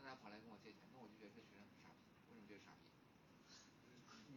[0.00, 2.08] 那他跑来跟我借钱，那我就觉得这学生很傻逼。
[2.32, 2.88] 为什么觉得傻逼？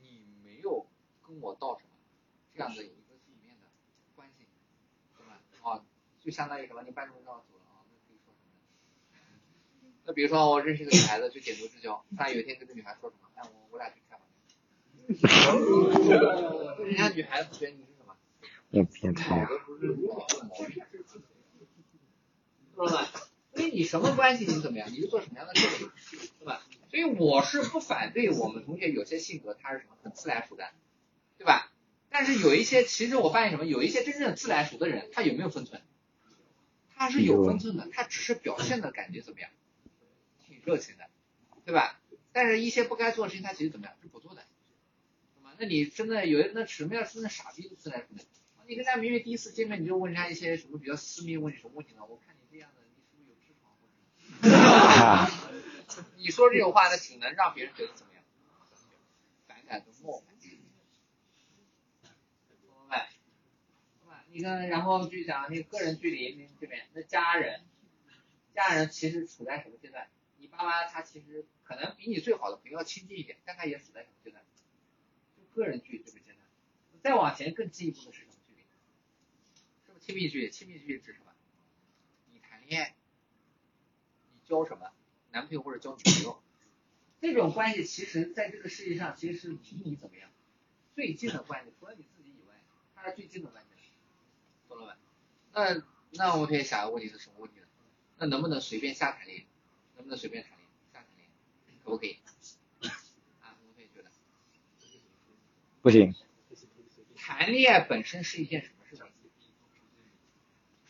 [0.02, 0.86] 你没有
[1.24, 1.96] 跟我道什么
[2.54, 3.68] 这样的一个里面的
[4.14, 4.46] 关系，
[5.18, 5.40] 对吧？
[5.64, 5.82] 啊，
[6.26, 6.82] 就相当于什么？
[6.84, 9.94] 你班主任让我走了啊，那可以说什么呢？
[10.06, 13.30] 那比如说我认识一个女孩子，就点头之交，突然有一天跟这女孩说什么？
[13.36, 14.36] 哎，我我俩去开房间。
[16.88, 18.16] 人家女孩子觉得你是什么？
[18.72, 19.48] 我变态啊！
[19.48, 20.84] 脑子不是脑子毛病，
[22.74, 23.08] 知道吧？
[23.54, 25.92] 所以你什么关系，你怎么样，你就做什么样的事情，
[26.40, 26.64] 对吧？
[26.90, 30.72] 所以我是不反对我们同学有些性格他是什么很自来熟的，
[31.38, 31.72] 对吧？
[32.10, 35.82] 但是有一些，其实我发现什么，有一些真正自来熟的人，他有没有分寸？
[36.96, 39.50] 它是有分寸的，他只是表现的感觉怎么样？
[40.48, 41.10] 挺热情的，
[41.66, 42.00] 对吧？
[42.32, 43.96] 但是一些不该做的事情，他其实怎么样？
[44.02, 44.44] 是不做的，
[45.36, 45.54] 对吗？
[45.60, 48.22] 那你真的有的那什么样真的傻逼自来熟呢？
[48.68, 52.02] 你跟他明明第一次见面你就问人家一些什么比较私密问题什么问题呢？
[52.08, 53.86] 我看你这样的，你是不是有痔疮或
[56.02, 56.12] 者？
[56.18, 58.24] 你说这种话，那只能让别人觉得怎么样？
[59.48, 60.26] 反感跟冒犯。
[62.66, 62.98] 懂了没？
[64.02, 64.25] 对吧？
[64.36, 67.62] 你看，然后就讲那个个人距离，这边那家人，
[68.54, 70.10] 家人其实处在什么阶段？
[70.40, 74.44] 你爸妈他其实可能比你最好的朋友要亲近一点，但他也处在什么阶段？
[75.38, 76.38] 就个人距离这个阶段。
[77.02, 78.62] 再往前更进一步的是什么距离？
[79.86, 80.52] 是不是亲密距离？
[80.52, 81.32] 亲密距离指什么？
[82.34, 82.94] 你谈恋爱，
[84.34, 84.92] 你交什么
[85.32, 86.44] 男朋友或者交女朋友？
[87.22, 90.30] 这种关系其实在这个世界上其实是离你怎么样
[90.94, 92.62] 最近的关系，除了你自己以外，
[92.94, 93.70] 它是最近的关系，
[94.78, 95.02] 懂了没？
[95.54, 97.66] 那那我们可以想个问题是什么问题呢？
[98.18, 99.46] 那能不能随便瞎谈恋爱？
[99.96, 100.72] 能不能随便谈恋爱？
[100.94, 102.20] 瞎谈恋爱，可不可以？
[103.42, 104.10] 啊，我可以觉得，
[105.82, 106.14] 不行，
[107.16, 109.06] 谈恋爱本身是一件什么事情？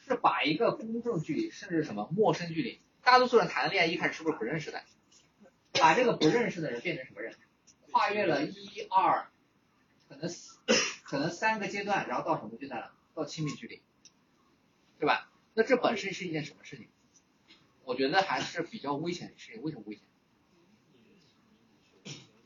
[0.08, 4.84] 是把一个公众距离，甚至什么陌生距离，大多数人谈的恋爱一开始是不是不认识的？
[5.74, 7.36] 把这个不认识的人变成什么人？
[7.92, 9.28] 跨越了一二，
[10.08, 10.30] 可能
[11.04, 12.94] 可能三个阶段，然后到什么阶段了？
[13.16, 13.82] 到亲密距离，
[15.00, 15.32] 对吧？
[15.56, 16.88] 那这本身是一件什么事情？
[17.86, 19.62] 我觉得还是比较危险的事情。
[19.64, 20.04] 为什么危险？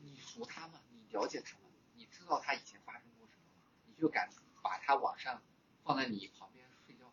[0.02, 0.80] 你熟他吗？
[0.90, 1.64] 你了解他吗？
[1.96, 3.62] 你知道他以前发生过什么吗？
[3.86, 4.30] 你就敢
[4.62, 5.42] 把他往上
[5.82, 7.12] 放在你旁边睡觉？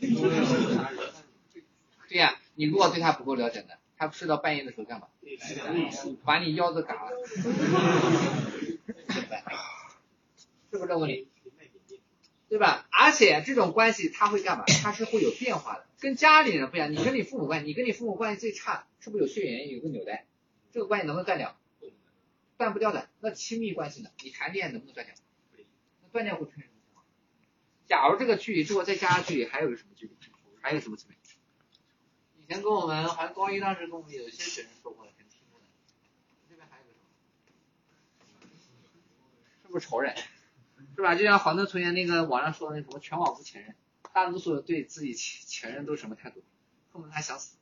[2.08, 5.06] 对呀、你如果对他不够了解呢，他睡到半夜的时候干嘛？
[6.24, 7.40] 把你腰子嘎了， 是
[10.70, 11.28] 不是这个问题？
[12.52, 12.86] 对吧？
[12.90, 14.66] 而且这种关系它会干嘛？
[14.82, 16.92] 它是会有变化的，跟家里人不一样。
[16.92, 20.26] 你跟你父母关系，你跟你父母关系最差，是不是有血缘有个纽带？
[20.70, 21.58] 这个关系能不能断掉？
[22.58, 23.08] 断不掉的。
[23.20, 24.10] 那亲密关系呢？
[24.22, 25.14] 你谈恋爱能不能断掉？
[26.02, 27.06] 那断掉会出现什么情况？
[27.86, 30.12] 假如这个距离之后再加上距离，还有什么距离？
[30.60, 31.14] 还有什么距离？
[32.42, 35.64] 以前跟我们好像高一当时跟我们有些学生说过的，很听过的。
[36.50, 36.98] 这边还有个什
[38.42, 38.46] 么？
[39.62, 40.14] 是不是仇人？
[40.96, 41.14] 是吧？
[41.14, 43.74] 就像黄灯同学那个网上说的那什么全网无前任，
[44.12, 46.42] 大多数对自己前前任都是什么态度？
[46.92, 47.56] 恨不得他想死，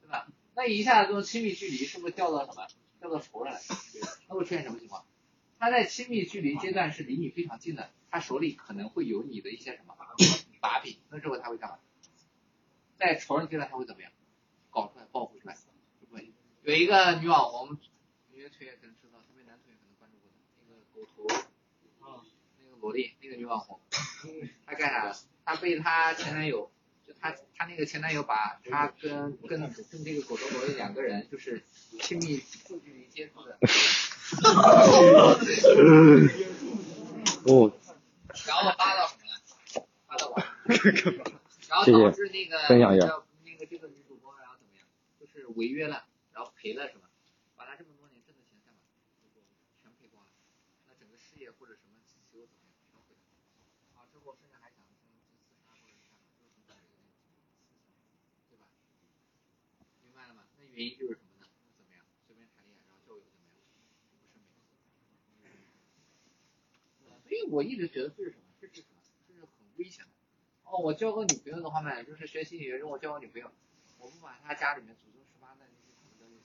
[0.00, 0.28] 对吧？
[0.54, 2.66] 那一下子这种亲密距离是不是掉到什么？
[3.00, 3.60] 掉到仇人了？
[4.28, 5.04] 那会出现什么情况？
[5.58, 9.94] 他在亲密距离阶段是离你非常近的，他手里可能会有你的一些什么
[10.60, 11.78] 把柄，那之后他会干嘛？
[12.98, 14.10] 在仇人阶段他会怎么样？
[14.70, 16.32] 搞出来报复出来，会不会？
[16.62, 17.78] 有一个女网红，
[18.32, 20.36] 有些同学可能知道，这边男同学可能关注过的，
[20.68, 21.06] 那个狗
[21.38, 21.49] 头。
[22.80, 23.78] 那个萝莉，那个女网红，
[24.64, 25.14] 她干啥了？
[25.44, 26.70] 她被她前男友，
[27.06, 31.62] 就她她那个前男友把她跟跟跟那个狗头萝莉两个人就是
[32.00, 33.58] 亲密近距离接触的，
[37.46, 37.72] 哦，
[38.46, 39.40] 然后发到什么了？
[40.06, 40.48] 发到网上，
[41.68, 42.78] 然后导致那个那
[43.56, 44.86] 个这个女主播然后怎么样？
[45.20, 47.02] 就是违约了，然后赔了什么？
[47.56, 48.80] 把她这么多年挣的钱干嘛？
[49.82, 50.30] 全赔光了。
[50.86, 51.98] 那整个事业或者什么
[52.30, 53.22] 所有怎么样全毁了。
[53.94, 56.82] 啊，之后甚至还想自自杀或者是干嘛，就是从这个
[58.50, 58.66] 对吧？
[60.02, 60.42] 明白了吗？
[60.58, 61.46] 那原因就是什么呢？
[61.60, 62.02] 那怎么样？
[62.26, 63.60] 随便谈恋爱，然后交友怎么样？
[64.08, 64.32] 不是
[65.44, 65.50] 美。
[67.28, 68.44] 所以我一直觉得这是什么？
[68.58, 68.96] 这是什么？
[69.28, 70.10] 这是很危险的。
[70.64, 73.52] 哦，我交个女朋友的话嘛，就是学心理学中我交个女朋友，
[73.98, 76.40] 我不把她家里面祖宗十八代那些怎么着就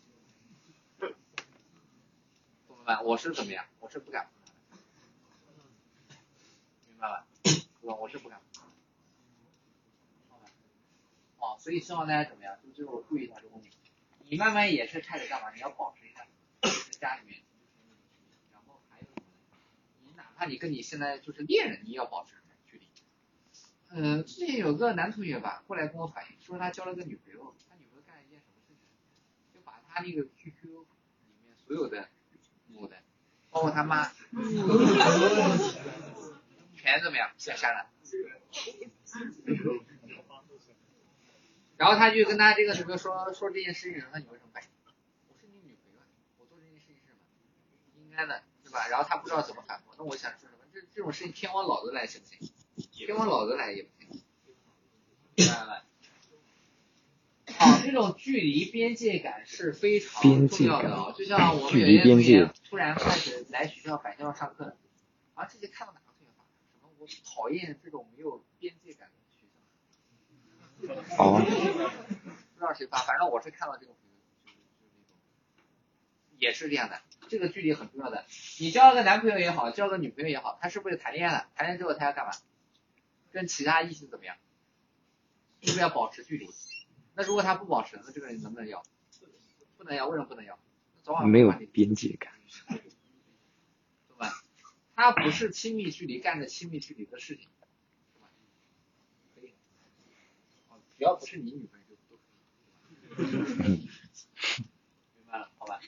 [1.08, 1.16] 行
[2.68, 3.02] 懂了吧？
[3.04, 3.66] 我是怎么样？
[3.80, 4.30] 我是不敢
[5.46, 5.64] 碰她的，
[6.90, 7.26] 明白吧？
[7.42, 7.96] 对吧？
[7.96, 8.42] 我是不敢。
[11.40, 12.58] 哦，所以希望大家怎么样？
[12.62, 13.70] 就最后注意一下这个问题。
[14.28, 15.52] 你慢慢也是开始干嘛？
[15.54, 16.26] 你要保持一下，
[17.00, 17.44] 家里面，
[18.52, 19.22] 然后还有什么？
[20.04, 22.34] 你哪怕你跟你现在就是恋人，你也要保持
[22.66, 22.90] 距离。
[23.92, 28.88] 嗯，之前有个男同学吧，过来跟我反映，说他交了个女朋友，他女朋友干了一件什么事情，
[29.54, 32.10] 就把他那个 QQ 里面所有的
[32.68, 32.98] 母的，
[33.52, 34.12] 包括他妈，
[36.76, 37.92] 全怎么样全删了。
[41.78, 44.70] 然后他就跟他这个女朋友说说这件事情，他女朋友什么反应？
[45.28, 46.06] 我是你女朋友啊，
[46.40, 47.20] 我做这件事情是什么？
[48.02, 48.88] 应该的，对吧？
[48.88, 50.66] 然后他不知道怎么反驳，那我想说什么？
[50.74, 52.54] 这这种事情天王老子来行不行？
[52.92, 54.24] 天王老子来也不行，
[55.36, 55.84] 明白了？
[57.58, 64.76] 好，这种距离边界感是非常重要的啊、就像我们有些同学突然开始来学校返校上课，
[65.36, 66.90] 啊，这节看到哪个同学发什么？
[67.00, 69.10] 我讨厌这种没有边界感。
[71.18, 73.94] 哦，不知道谁发，反正我是看到这个，
[76.38, 77.02] 也是这样的。
[77.28, 78.26] 这个距离很重要的。
[78.60, 81.50] 你交个男朋友也好，交个女朋友也好，他是不是谈恋爱了？
[81.56, 82.32] 谈恋爱之后他要干嘛？
[83.32, 84.38] 跟其他异性怎么样？
[85.62, 86.48] 是不是要保持距离？
[87.16, 88.84] 那如果他不保持，那这个人能不能要？
[89.78, 90.60] 不能要，为什么不能要？
[91.02, 92.34] 早晚没有边界感。
[92.70, 94.44] 对吧？
[94.96, 97.50] 他不是亲密距离干着亲密距离的事情，
[98.14, 98.30] 是吧？
[99.36, 99.54] 可以，
[100.98, 103.90] 只要不是你女朋友就都可以。
[105.16, 105.80] 明白了，好吧？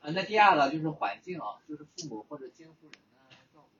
[0.00, 3.78] 啊，那第二个就是环境啊，就是父母或者监护人的照顾，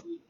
[0.00, 0.23] 是吧？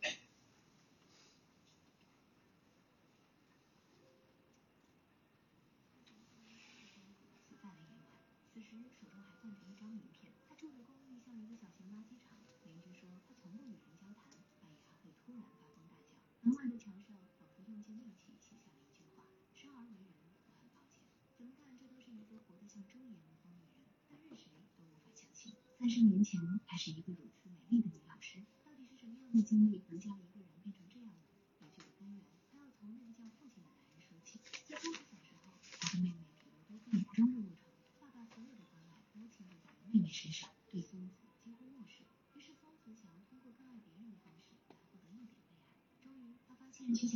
[8.83, 10.33] 时手中还攥着一张名片。
[10.49, 12.39] 他住的公寓像一个小型垃圾场。
[12.65, 16.17] 邻居说他从不与人交谈，半夜还会突然发疯大叫。
[16.41, 20.17] 门外的墙上仿佛用尽力气写下了一句话：生而为人，
[20.49, 21.05] 我很抱歉。
[21.37, 25.55] 怎么看这都是一个活得像猪一样的疯女人，但任谁都无法相信。
[25.79, 28.45] 三十年前，她是一个如此美丽的女老师。
[28.65, 30.27] 到底是什么样的经历能将一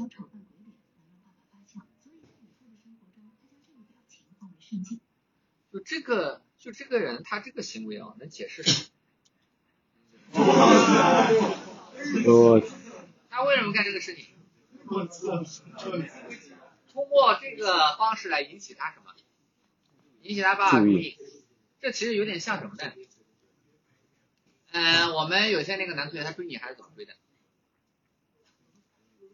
[0.08, 4.98] 丑扮鬼脸能让爸爸发笑，所以在以后的生活中，他将这个表情奉为圣经。
[5.70, 8.88] 就这个，就这个人他这个行为啊，能解释什么？
[12.26, 12.60] 我
[13.28, 14.26] 他为什么干这个事情？
[16.92, 19.14] 通过这个方式来引起他什么？
[20.22, 21.18] 引起他爸爸注意。
[21.80, 22.92] 这其实有点像什么呢？
[24.70, 27.14] 嗯、我们有些那个男同学他追女孩子怎么追的？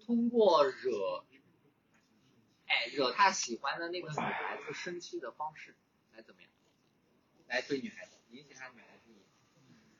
[0.07, 1.25] 通过惹，
[2.67, 5.75] 哎，惹他喜欢的那个女孩子生气的方式
[6.13, 6.51] 来怎么样？
[7.47, 9.11] 来追女孩子，引起他女孩子。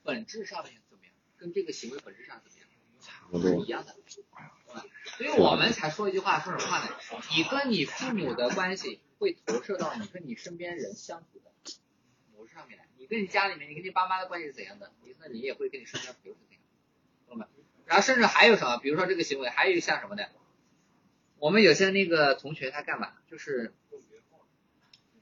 [0.03, 1.15] 本质上面怎么样？
[1.39, 2.69] 跟这个行为本质上怎么样？
[3.01, 3.67] 差不多是一。
[3.67, 3.97] 样的。
[5.17, 6.97] 所以我们才说一句话，说什么话呢？
[7.37, 11.53] 你跟你父母的关系会投射到你跟你身边人相处的
[12.33, 12.87] 模式上面来。
[12.97, 16.54] 你跟你家里面，你跟你爸妈的关系是怎样的，你那你也会跟你身边朋友是怎样？
[17.95, 18.79] 然后甚至还有什么？
[18.79, 20.25] 比如说这个行为，还有像什么呢？
[21.39, 23.13] 我们有些那个同学他干嘛？
[23.31, 23.73] 就是，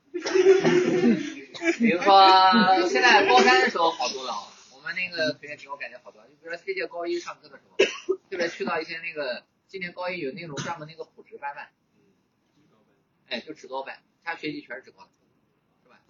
[0.13, 4.49] 比如说现在高三的时候好多了啊。
[4.75, 7.77] 我们那个同学给我感觉好多，就比如说这届高一上课的时候，
[8.31, 11.69] 特别去到一些那个今年高一有那种专门那个普职班班，
[13.29, 15.11] 哎，就职高班，他学习全是职高的，
[15.83, 16.01] 是吧？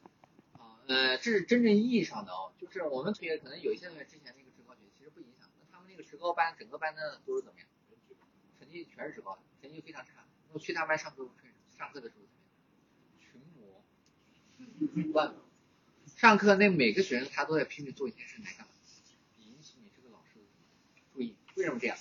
[0.53, 4.42] 啊，呃，这是真正意义上的哦，就是我们同学可能有一些同学之前那
[6.13, 7.67] 职高班整个班的都是怎么样？
[8.61, 10.27] 成绩全是职高的，成绩非常差。
[10.53, 11.27] 我去他班上课
[11.79, 13.83] 上课的时候怎么样？
[14.93, 15.39] 群魔乱舞。
[16.15, 18.75] 上课那每个学生他都在拼命做一件事来干嘛？
[19.39, 20.45] 引起你这个老师的
[21.15, 21.35] 注意。
[21.55, 21.97] 为什么这样？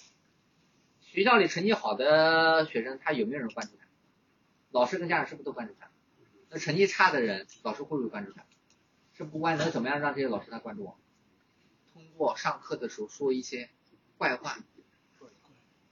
[1.01, 3.87] 学校里成绩好的学生，他有没有人关注他？
[4.71, 5.89] 老师跟家长是不是都关注他？
[6.49, 8.43] 那成绩差的人，老师会不会关注他？
[9.13, 9.57] 是不关。
[9.57, 10.99] 能怎么样让这些老师来关注我？
[11.93, 13.69] 通过上课的时候说一些
[14.21, 14.55] 怪话，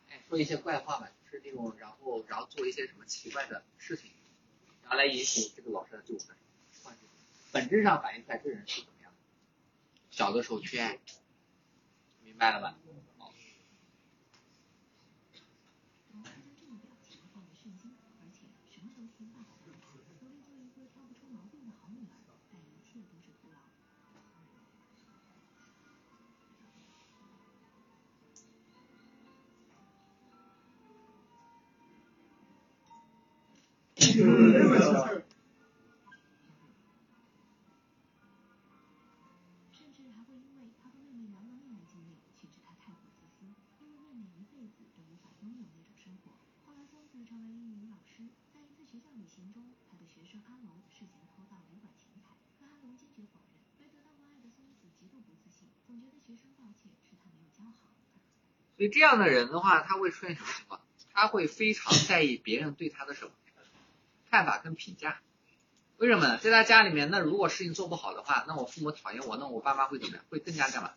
[0.07, 4.11] 哎，说一些怪话吧，就是那种，然后然后做一些什么奇怪的事情，
[4.83, 6.35] 然后来引起这个老师的对我的
[6.83, 7.07] 关注。
[7.51, 9.17] 本质上反映出来这人是怎么样的。
[10.11, 10.99] 小的时候缺爱，
[12.21, 12.77] 明白了吧？
[58.79, 60.79] 所以这样的人的话，他会出现什么情况？
[61.11, 63.31] 他会非常在意别人对他的什么
[64.29, 65.21] 看法跟评价。
[65.97, 66.37] 为什么呢？
[66.37, 70.25] 在他家里面，那如果事情做不好的话，那我父母讨厌我，那我爸妈会怎么样？
[70.29, 70.93] 会更加干嘛？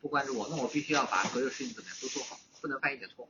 [0.00, 3.28] 不关注我，那我必须要把所有事情怎么样都做好，不能犯一点错。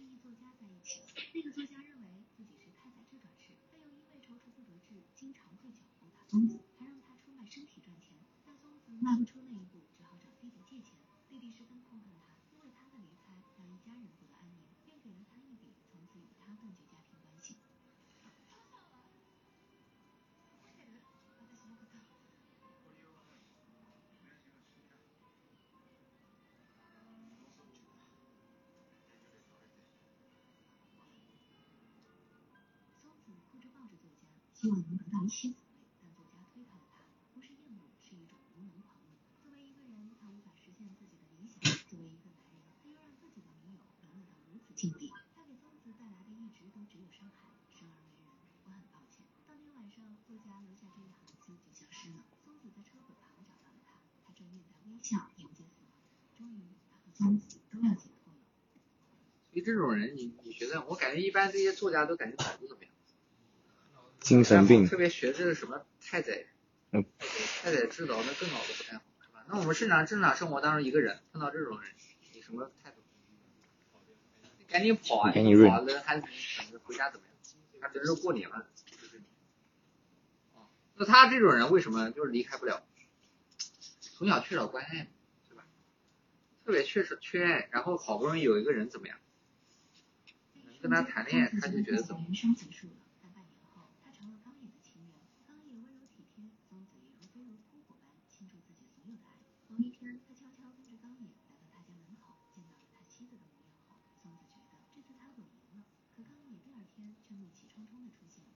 [0.00, 1.02] 失忆作家在一起，
[1.34, 6.26] 那个作家认为自己是太宰治转世，但又因为踌躇不得志，经常会搅和他。
[6.26, 8.92] 松子还让他出卖身体赚钱，但松子
[34.60, 37.00] 希望能得到一些抚慰，但作家推开了他，
[37.32, 39.16] 不是厌恶，是一种无能狂怒。
[39.40, 45.08] 作为一个人，他无法实现自己的理想；作为一个男人，他又让自己的女友沦落到如此境地。
[45.32, 47.48] 他给松子带来的一直都只有伤害。
[47.72, 48.28] 生而为人，
[48.68, 49.24] 我很抱歉。
[49.48, 52.20] 当天晚上，作家留下这一行字就消失了。
[52.44, 53.96] 松子在车轨旁找到了他，
[54.28, 55.96] 他正面带微笑迎接死亡。
[56.36, 58.44] 终于，他和松子都要解脱了。
[59.48, 60.84] 所以这种人，你你觉得？
[60.84, 62.79] 我感觉一般这些作家都感觉脑子怎么样？
[64.30, 66.46] 精神病特别学这个什么太宰，
[66.92, 69.44] 嗯，太宰治疗那更脑子不太好，是吧？
[69.48, 71.90] 那我们正常正常生活当中，一个人碰到这种人，
[72.32, 73.02] 你什么态度？
[74.56, 75.32] 你赶紧跑啊！
[75.32, 77.34] 赶紧润跑了还是等着回家怎么样？
[77.80, 79.24] 他等着过年了，就是你。
[80.54, 82.86] 哦，那他这种人为什么就是离开不了？
[84.00, 85.08] 从小缺少关爱，
[85.48, 85.66] 对吧？
[86.64, 89.18] 特别缺少缺爱，然后好不容易有一个人怎么样？
[90.64, 92.22] 能跟他谈恋爱，他就觉得怎么？
[92.26, 95.10] 人生结束了，但半年后，他成了刚野的情人。
[95.48, 99.40] 刚野温柔体贴，松子也如飞蛾扑火般倾注自己所有的爱。
[99.68, 105.88] 某一天，他悄悄跟着刚野来到他家门口，见到了他妻子的模样后，松子觉得这次他稳赢了。
[106.12, 108.52] 可刚野第二天却怒气冲冲地出现了。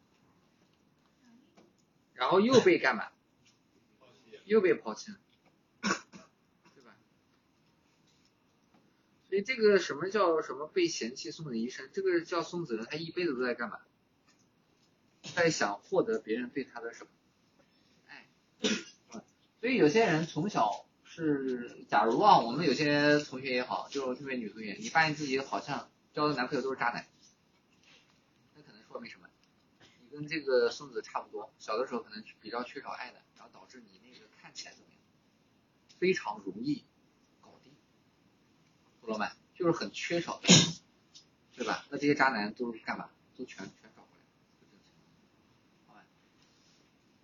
[2.15, 3.09] 然后又被干嘛？
[4.45, 5.19] 又被抛弃了，
[5.81, 6.95] 对吧？
[9.29, 11.89] 所以这个什么叫什么被嫌弃送的一生？
[11.95, 13.79] 这个叫松子的，他一辈子都在干嘛？
[15.35, 17.11] 在想获得别人对他的什么
[18.07, 18.29] 爱？
[19.61, 27.07] 所以有些人从小是，假如啊，我们有些同学也好，就特别女同学，你发现自己好像交的男朋友都是渣男，
[28.55, 29.24] 那可能说明什么？
[30.15, 34.99] 你跟这个松子差不多，小的时候可能比较缺少爱的，然后导致你那个看起来怎么样，
[35.99, 36.85] 非常容易
[37.41, 37.73] 搞定，
[39.01, 39.33] 懂了吗？
[39.57, 40.49] 就是很缺少的，
[41.57, 41.85] 对吧？
[41.91, 43.09] 那这些渣男都是干嘛？
[43.37, 44.25] 都全全找回来，
[44.61, 44.93] 就这个情
[45.87, 46.07] 况，好吧？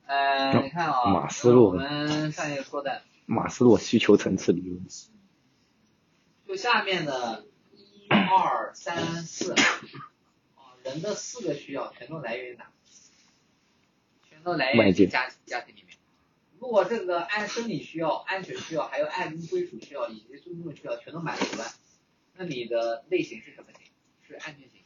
[0.06, 4.84] 呃，你看啊，马斯洛我们上一个说的，马斯洛需求层次理论。
[6.44, 12.68] 就下面的一二三四，啊，人的四个需要全都来源于哪？
[14.40, 15.98] 全都来源于家家庭里面。
[16.58, 21.66] 如果这个按生理需要、安全需要，还有爱跟归属需要以及尊重需要全都满足了，
[22.34, 23.82] 那你的类型是什么型？
[24.26, 24.82] 是安全型。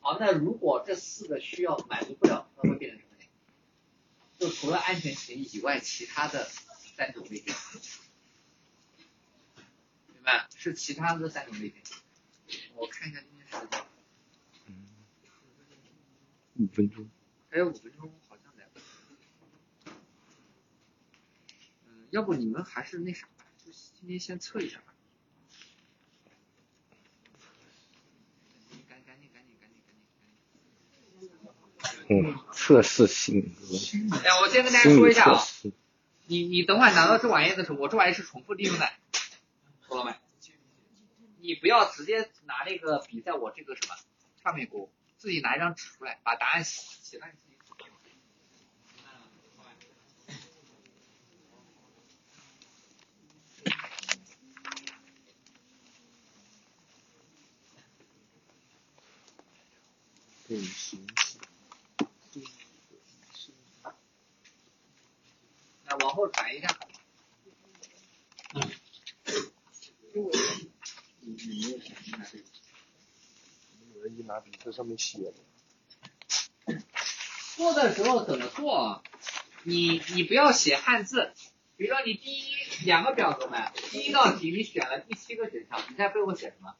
[0.00, 3.28] 好，那如果这四个需要满足不了，那会变成什么型？
[4.38, 6.44] 就除了安全型以外，其他的
[6.96, 7.54] 三种类型。
[10.14, 10.48] 明白？
[10.56, 11.76] 是其他的三种类型。
[12.74, 13.84] 我看一下今天时间，
[14.66, 14.86] 嗯
[16.56, 17.08] 五分钟，
[17.48, 18.86] 还有五分钟，好像来不及。
[21.86, 24.84] 嗯，要不你们还是那啥吧，就今天先测一下吧。
[32.12, 35.40] 嗯，测试性格，哎，我先跟大家说一下啊，
[36.26, 38.90] 你你等会儿拿到这玩意的时候，我这玩意是重复利用的，
[39.88, 40.16] 懂了没？
[41.38, 43.94] 你不要直接拿那个笔在我这个什么
[44.42, 47.88] 上面勾，自己拿一张纸出来，把答案写写到你自己纸上。
[49.56, 49.70] 好吧
[60.50, 61.06] 对行
[65.84, 66.66] 那往后转一下。
[68.52, 68.60] 你
[71.20, 72.44] 你没有想明白这个？
[73.94, 75.34] 有人一拿笔在上面写的，
[77.54, 79.04] 做的时候怎么做？
[79.62, 81.32] 你你不要写汉字，
[81.76, 86.74] 比如说你第一两个表格嘛，第一道题你选了第七个选项，你在背后写什么？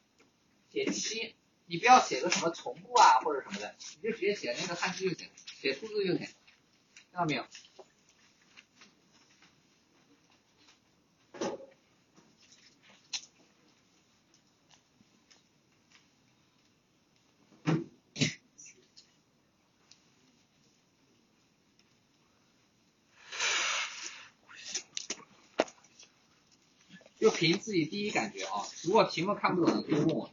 [0.73, 1.35] 写七，
[1.71, 5.29] 你不要写个什么从不啊或者什么的你就直接写那个汉字就行
[5.61, 6.27] 写数字就行听
[7.13, 7.45] 到没有？
[27.17, 30.29] 就凭自己第一感觉啊如果题目看不懂的可以问我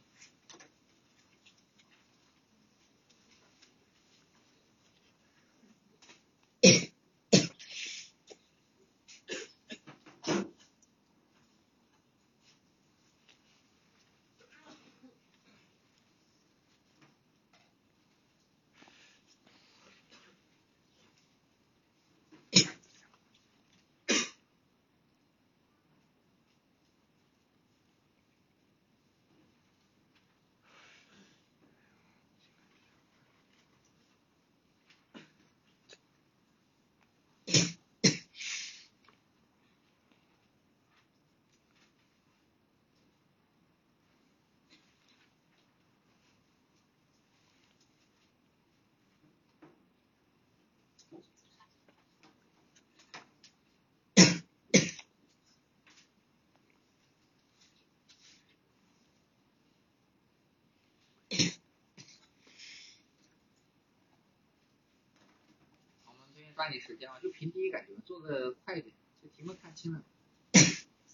[66.59, 70.03] 抓紧时间啊，就凭第一感觉，做的快一点，这题目看清了，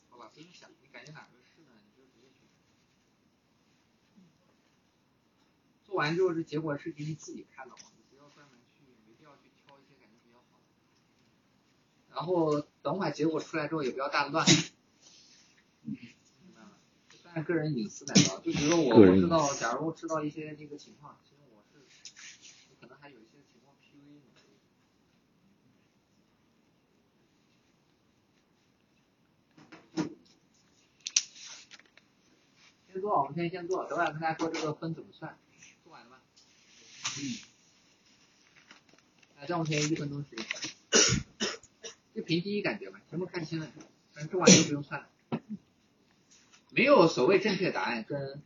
[0.10, 2.50] 好吧，不用想，你感觉哪个是呢，你就直接选。
[5.84, 10.64] 做完之后，这结果是给你自己看的嘛，你不要专门去，没必要去挑一些感觉比较好的。
[12.10, 14.44] 然后等会儿结果出来之后，也不要大乱。
[17.46, 21.86] 个人隐私来的啊，就比如说我，我知道，假如我知道一些这个情况，其实我是，
[22.72, 24.22] 我可能还有一些情况 PUA 你。
[32.96, 35.38] 先做，我们先先做，等会儿跟大家说这个分怎么算。
[35.84, 36.16] 做完了吗？
[37.18, 37.22] 嗯。
[39.38, 40.46] 来，再往前一分钟时间。
[42.16, 43.68] 就凭第一感觉吧，全部看清了，
[44.14, 45.10] 反正这玩意儿就不用算了。
[46.70, 48.42] 没有所谓正确答案跟，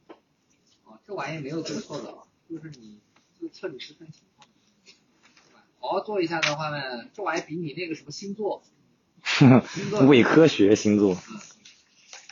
[0.85, 2.99] 哦，这玩意儿没有对错的啊，就是你
[3.39, 4.47] 就测你自身情况，
[4.83, 5.63] 对吧？
[5.79, 8.63] 好好做一下的话呢，这玩意儿比你那个什么星座，
[9.23, 11.15] 星座伪科学星座，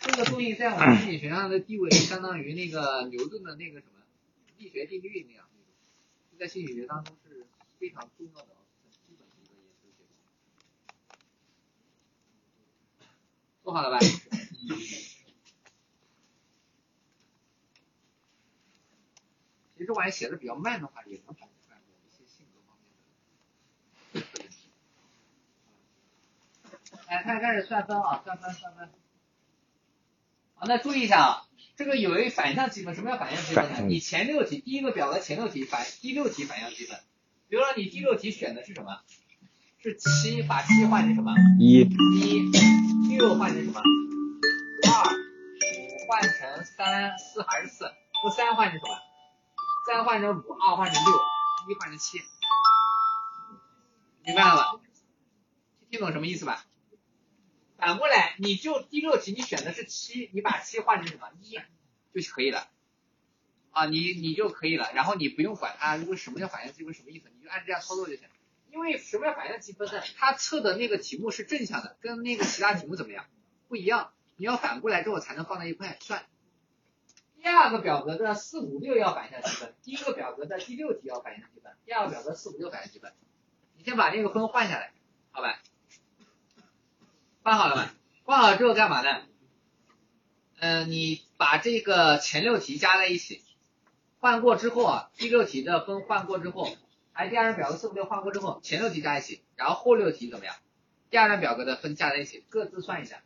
[0.07, 4.01] 这个东西在我们心理学上的地位相当于那个牛顿的那个什么
[4.57, 5.67] 力学定律那样那种，
[6.39, 7.45] 在心理学当中是
[7.77, 10.15] 非常重要的、很基本的一个研究结果。
[13.63, 13.99] 做好了吧？
[13.99, 14.07] 其
[19.77, 22.89] 实这玩意写的比较慢的话，也能反映出来某一些性格方面
[24.13, 24.49] 的特点。
[27.07, 28.89] 来，开开始算分啊，算分算分。
[30.59, 31.41] 好，那注意一下啊，
[31.75, 33.81] 这个有一个反向积分，什么叫反向积分呢？
[33.87, 36.99] 你前六题第一个表格前六题反第六题反向积分，
[37.47, 38.99] 比如说你第六题选的是什么？
[39.79, 41.31] 是七，把七换成什么？
[41.59, 42.49] 一一，
[43.15, 43.79] 六换成什么？
[43.79, 47.85] 二，五换成三，四还是四？
[48.23, 48.97] 这三换成什么？
[49.85, 51.13] 三换成五，二换成六，
[51.69, 52.17] 一换成七。
[54.25, 54.79] 明白了吧？
[55.91, 56.65] 听懂什么意思吧？
[57.77, 61.29] 反过来，你就第六题你选的是七，你把七换成什么？
[61.41, 61.53] 一
[62.13, 62.67] 就可以了。
[63.71, 68.27] 啊，你你就可以了，然后你不用管它，如果什么叫反向积分什么意思，你就按这样操作就行。
[68.71, 70.01] 因为什么叫反向积分呢？
[70.17, 73.25] 它测的那个题目是正向的，跟那个其他题目怎么样
[73.67, 74.11] 不一样？
[74.35, 76.25] 你要反过来之后才能放在一块算。
[77.39, 83.13] 第二个表格的四五六要反向积分，第一个表格的第六题要反向积分，第二个表格四五六反向积分。
[83.77, 84.91] 你先把那个分换下来，
[85.31, 85.59] 好吧？
[87.47, 87.89] 换好了吗？
[88.25, 89.21] 换好之后干嘛呢？
[90.59, 93.41] 嗯、你把这个前六题加在一起，
[94.19, 96.67] 换过之后啊，第六题的分换过之后，
[97.13, 100.57] 还第二张表格四五六换过之后，前六题加一起，然后后六题怎么样？
[101.09, 103.21] 第二张表格的分加在一起，各自算一下，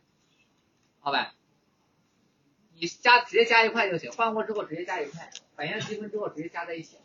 [1.00, 1.34] 好吧？
[2.74, 6.96] 你加直接加一块就行，换过之后直接加一块，反向积分之后直接加在一起，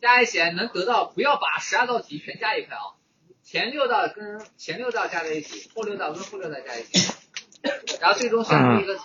[0.00, 2.98] 加一起能得到，不要把十二道题全加一块啊，
[3.50, 7.12] 前六道跟前六道加在一起，后六道跟后六道加一起，
[8.00, 8.96] 然后最终算出一个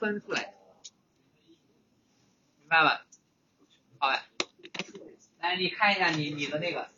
[0.00, 0.52] 分出来，
[2.58, 3.06] 明白吧？
[3.98, 4.26] 好吧，
[5.38, 6.88] 来你看一下你你的那个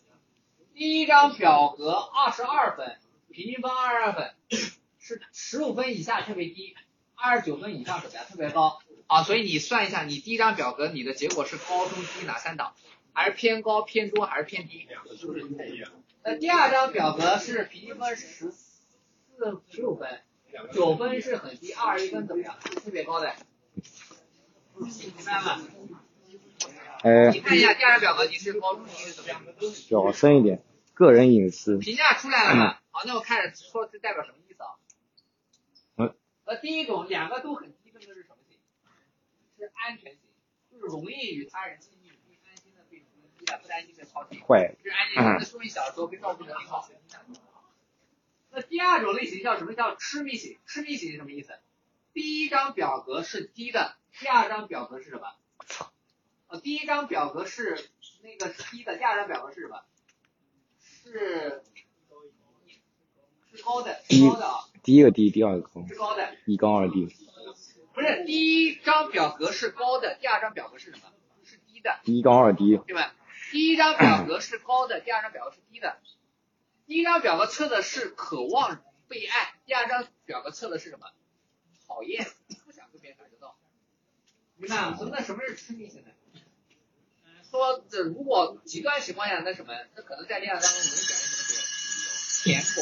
[0.72, 2.96] 第一张表格二十二分，
[3.30, 4.34] 平均分二十二分，
[4.98, 6.74] 是十五分以下特别低，
[7.14, 9.24] 二十九分以上怎么样特别高啊？
[9.24, 12.74] 所以你算一下，你第一张表格你的结果是高中低哪三档？
[13.12, 14.88] 还是偏高偏多还是偏低？
[16.24, 20.22] 那第二张表格是平均分十四十五分，
[20.72, 22.56] 九分是很低，二十一分怎么样？
[22.64, 23.34] 是特别高的，
[24.76, 24.88] 明
[25.24, 25.60] 白吗？
[27.02, 29.42] 哎你，看一下第二张表格你是高中低是怎么样？
[29.72, 30.62] 小声一点，
[30.94, 31.78] 个人隐私。
[31.78, 32.78] 评价出来了吗？
[32.92, 36.14] 好，那我开始说这代表什么意思啊？
[36.44, 38.58] 呃，第一种两个都很低，分的是什么型？
[39.58, 40.20] 是安全型，
[40.70, 41.80] 就是容易与他人
[43.58, 44.40] 不担心的靠近。
[44.42, 46.88] 坏，这是安小时候被照顾的很好。
[48.50, 49.74] 那第二种类型叫什么？
[49.74, 50.58] 叫痴迷型。
[50.66, 51.58] 痴迷型是什么意思？
[52.12, 55.22] 第一张表格是低的，第二张表格是什么？
[56.48, 57.88] 呃，第一张表格是
[58.22, 59.82] 那个是低的，第二张表格是什么？
[60.78, 61.62] 是
[63.54, 66.36] 是高的，是高的啊，第一个低，第二个高，是高的。
[66.44, 67.06] 一高二低，
[67.94, 71.08] 不是，第一张表格是高的，第二张表格是什么？
[71.42, 73.14] 是低的，一高二低，对吧？
[73.52, 75.98] 第一张表格是高的，第二张表格是低的。
[76.86, 81.06] 第一张表格测的是渴望被爱，第二张表格测的是什么？
[81.86, 82.26] 讨厌，
[82.64, 83.58] 不想跟别人打交道。
[84.56, 84.96] 明白吗？
[84.96, 86.10] 什么什么是痴迷型的？
[87.26, 89.74] 嗯，说这如果极端情况下，那什么？
[89.96, 91.52] 那可能在恋爱当中容易表现什
[92.40, 92.44] 么？
[92.44, 92.80] 舔狗。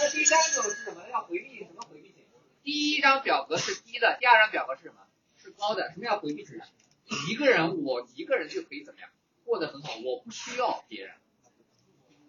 [0.00, 1.08] 那第三种是什么？
[1.10, 2.26] 要回避什么回避型？
[2.64, 5.06] 第一张表格是低的，第二张表格是什么？
[5.40, 5.92] 是高的。
[5.92, 6.64] 什么叫回避型呢？
[7.28, 9.08] 一个人，我一个人就可以怎么样
[9.44, 11.14] 过得很好，我不需要别人。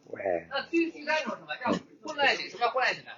[0.05, 1.71] 喂，那第第三种什么叫
[2.03, 2.49] 混乱型？
[2.49, 3.11] 什么叫混乱型呢？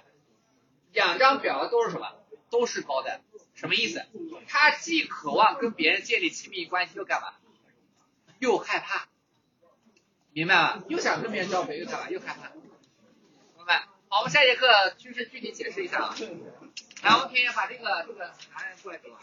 [0.92, 2.12] 两张表都是什么？
[2.48, 3.20] 都是高的，
[3.54, 4.06] 什么意思？
[4.46, 7.34] 他既渴望跟别人建立亲密关系，又干嘛？
[8.38, 9.08] 又害怕，
[10.32, 10.84] 明白吗？
[10.88, 12.08] 又想跟别人交朋友，又干嘛？
[12.08, 12.52] 又害怕，
[13.56, 13.88] 明白？
[14.08, 16.16] 好，我们下节课就是具体解释一下啊。
[17.02, 19.16] 来，我们可以把这个这个男人过来给我，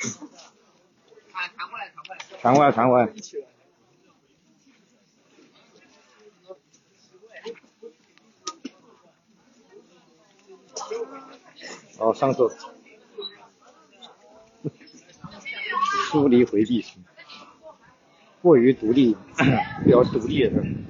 [1.34, 2.20] 传传过来，传过来。
[2.40, 3.10] 传过来，传过来，
[11.98, 12.50] 哦，上手，
[16.12, 17.04] 疏离回避型，
[18.42, 19.16] 过于独立，
[19.84, 20.86] 比较独立的人，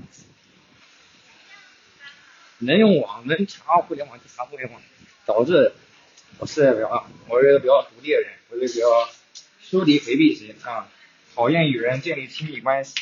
[2.57, 4.81] 能用网，能查互联网就查互联网，
[5.25, 5.73] 导致
[6.39, 8.87] 我是比较，我是一个比较独立的人，我是比较
[9.73, 10.87] 疏离回避型啊
[11.33, 12.93] 讨厌与人建立亲密关系。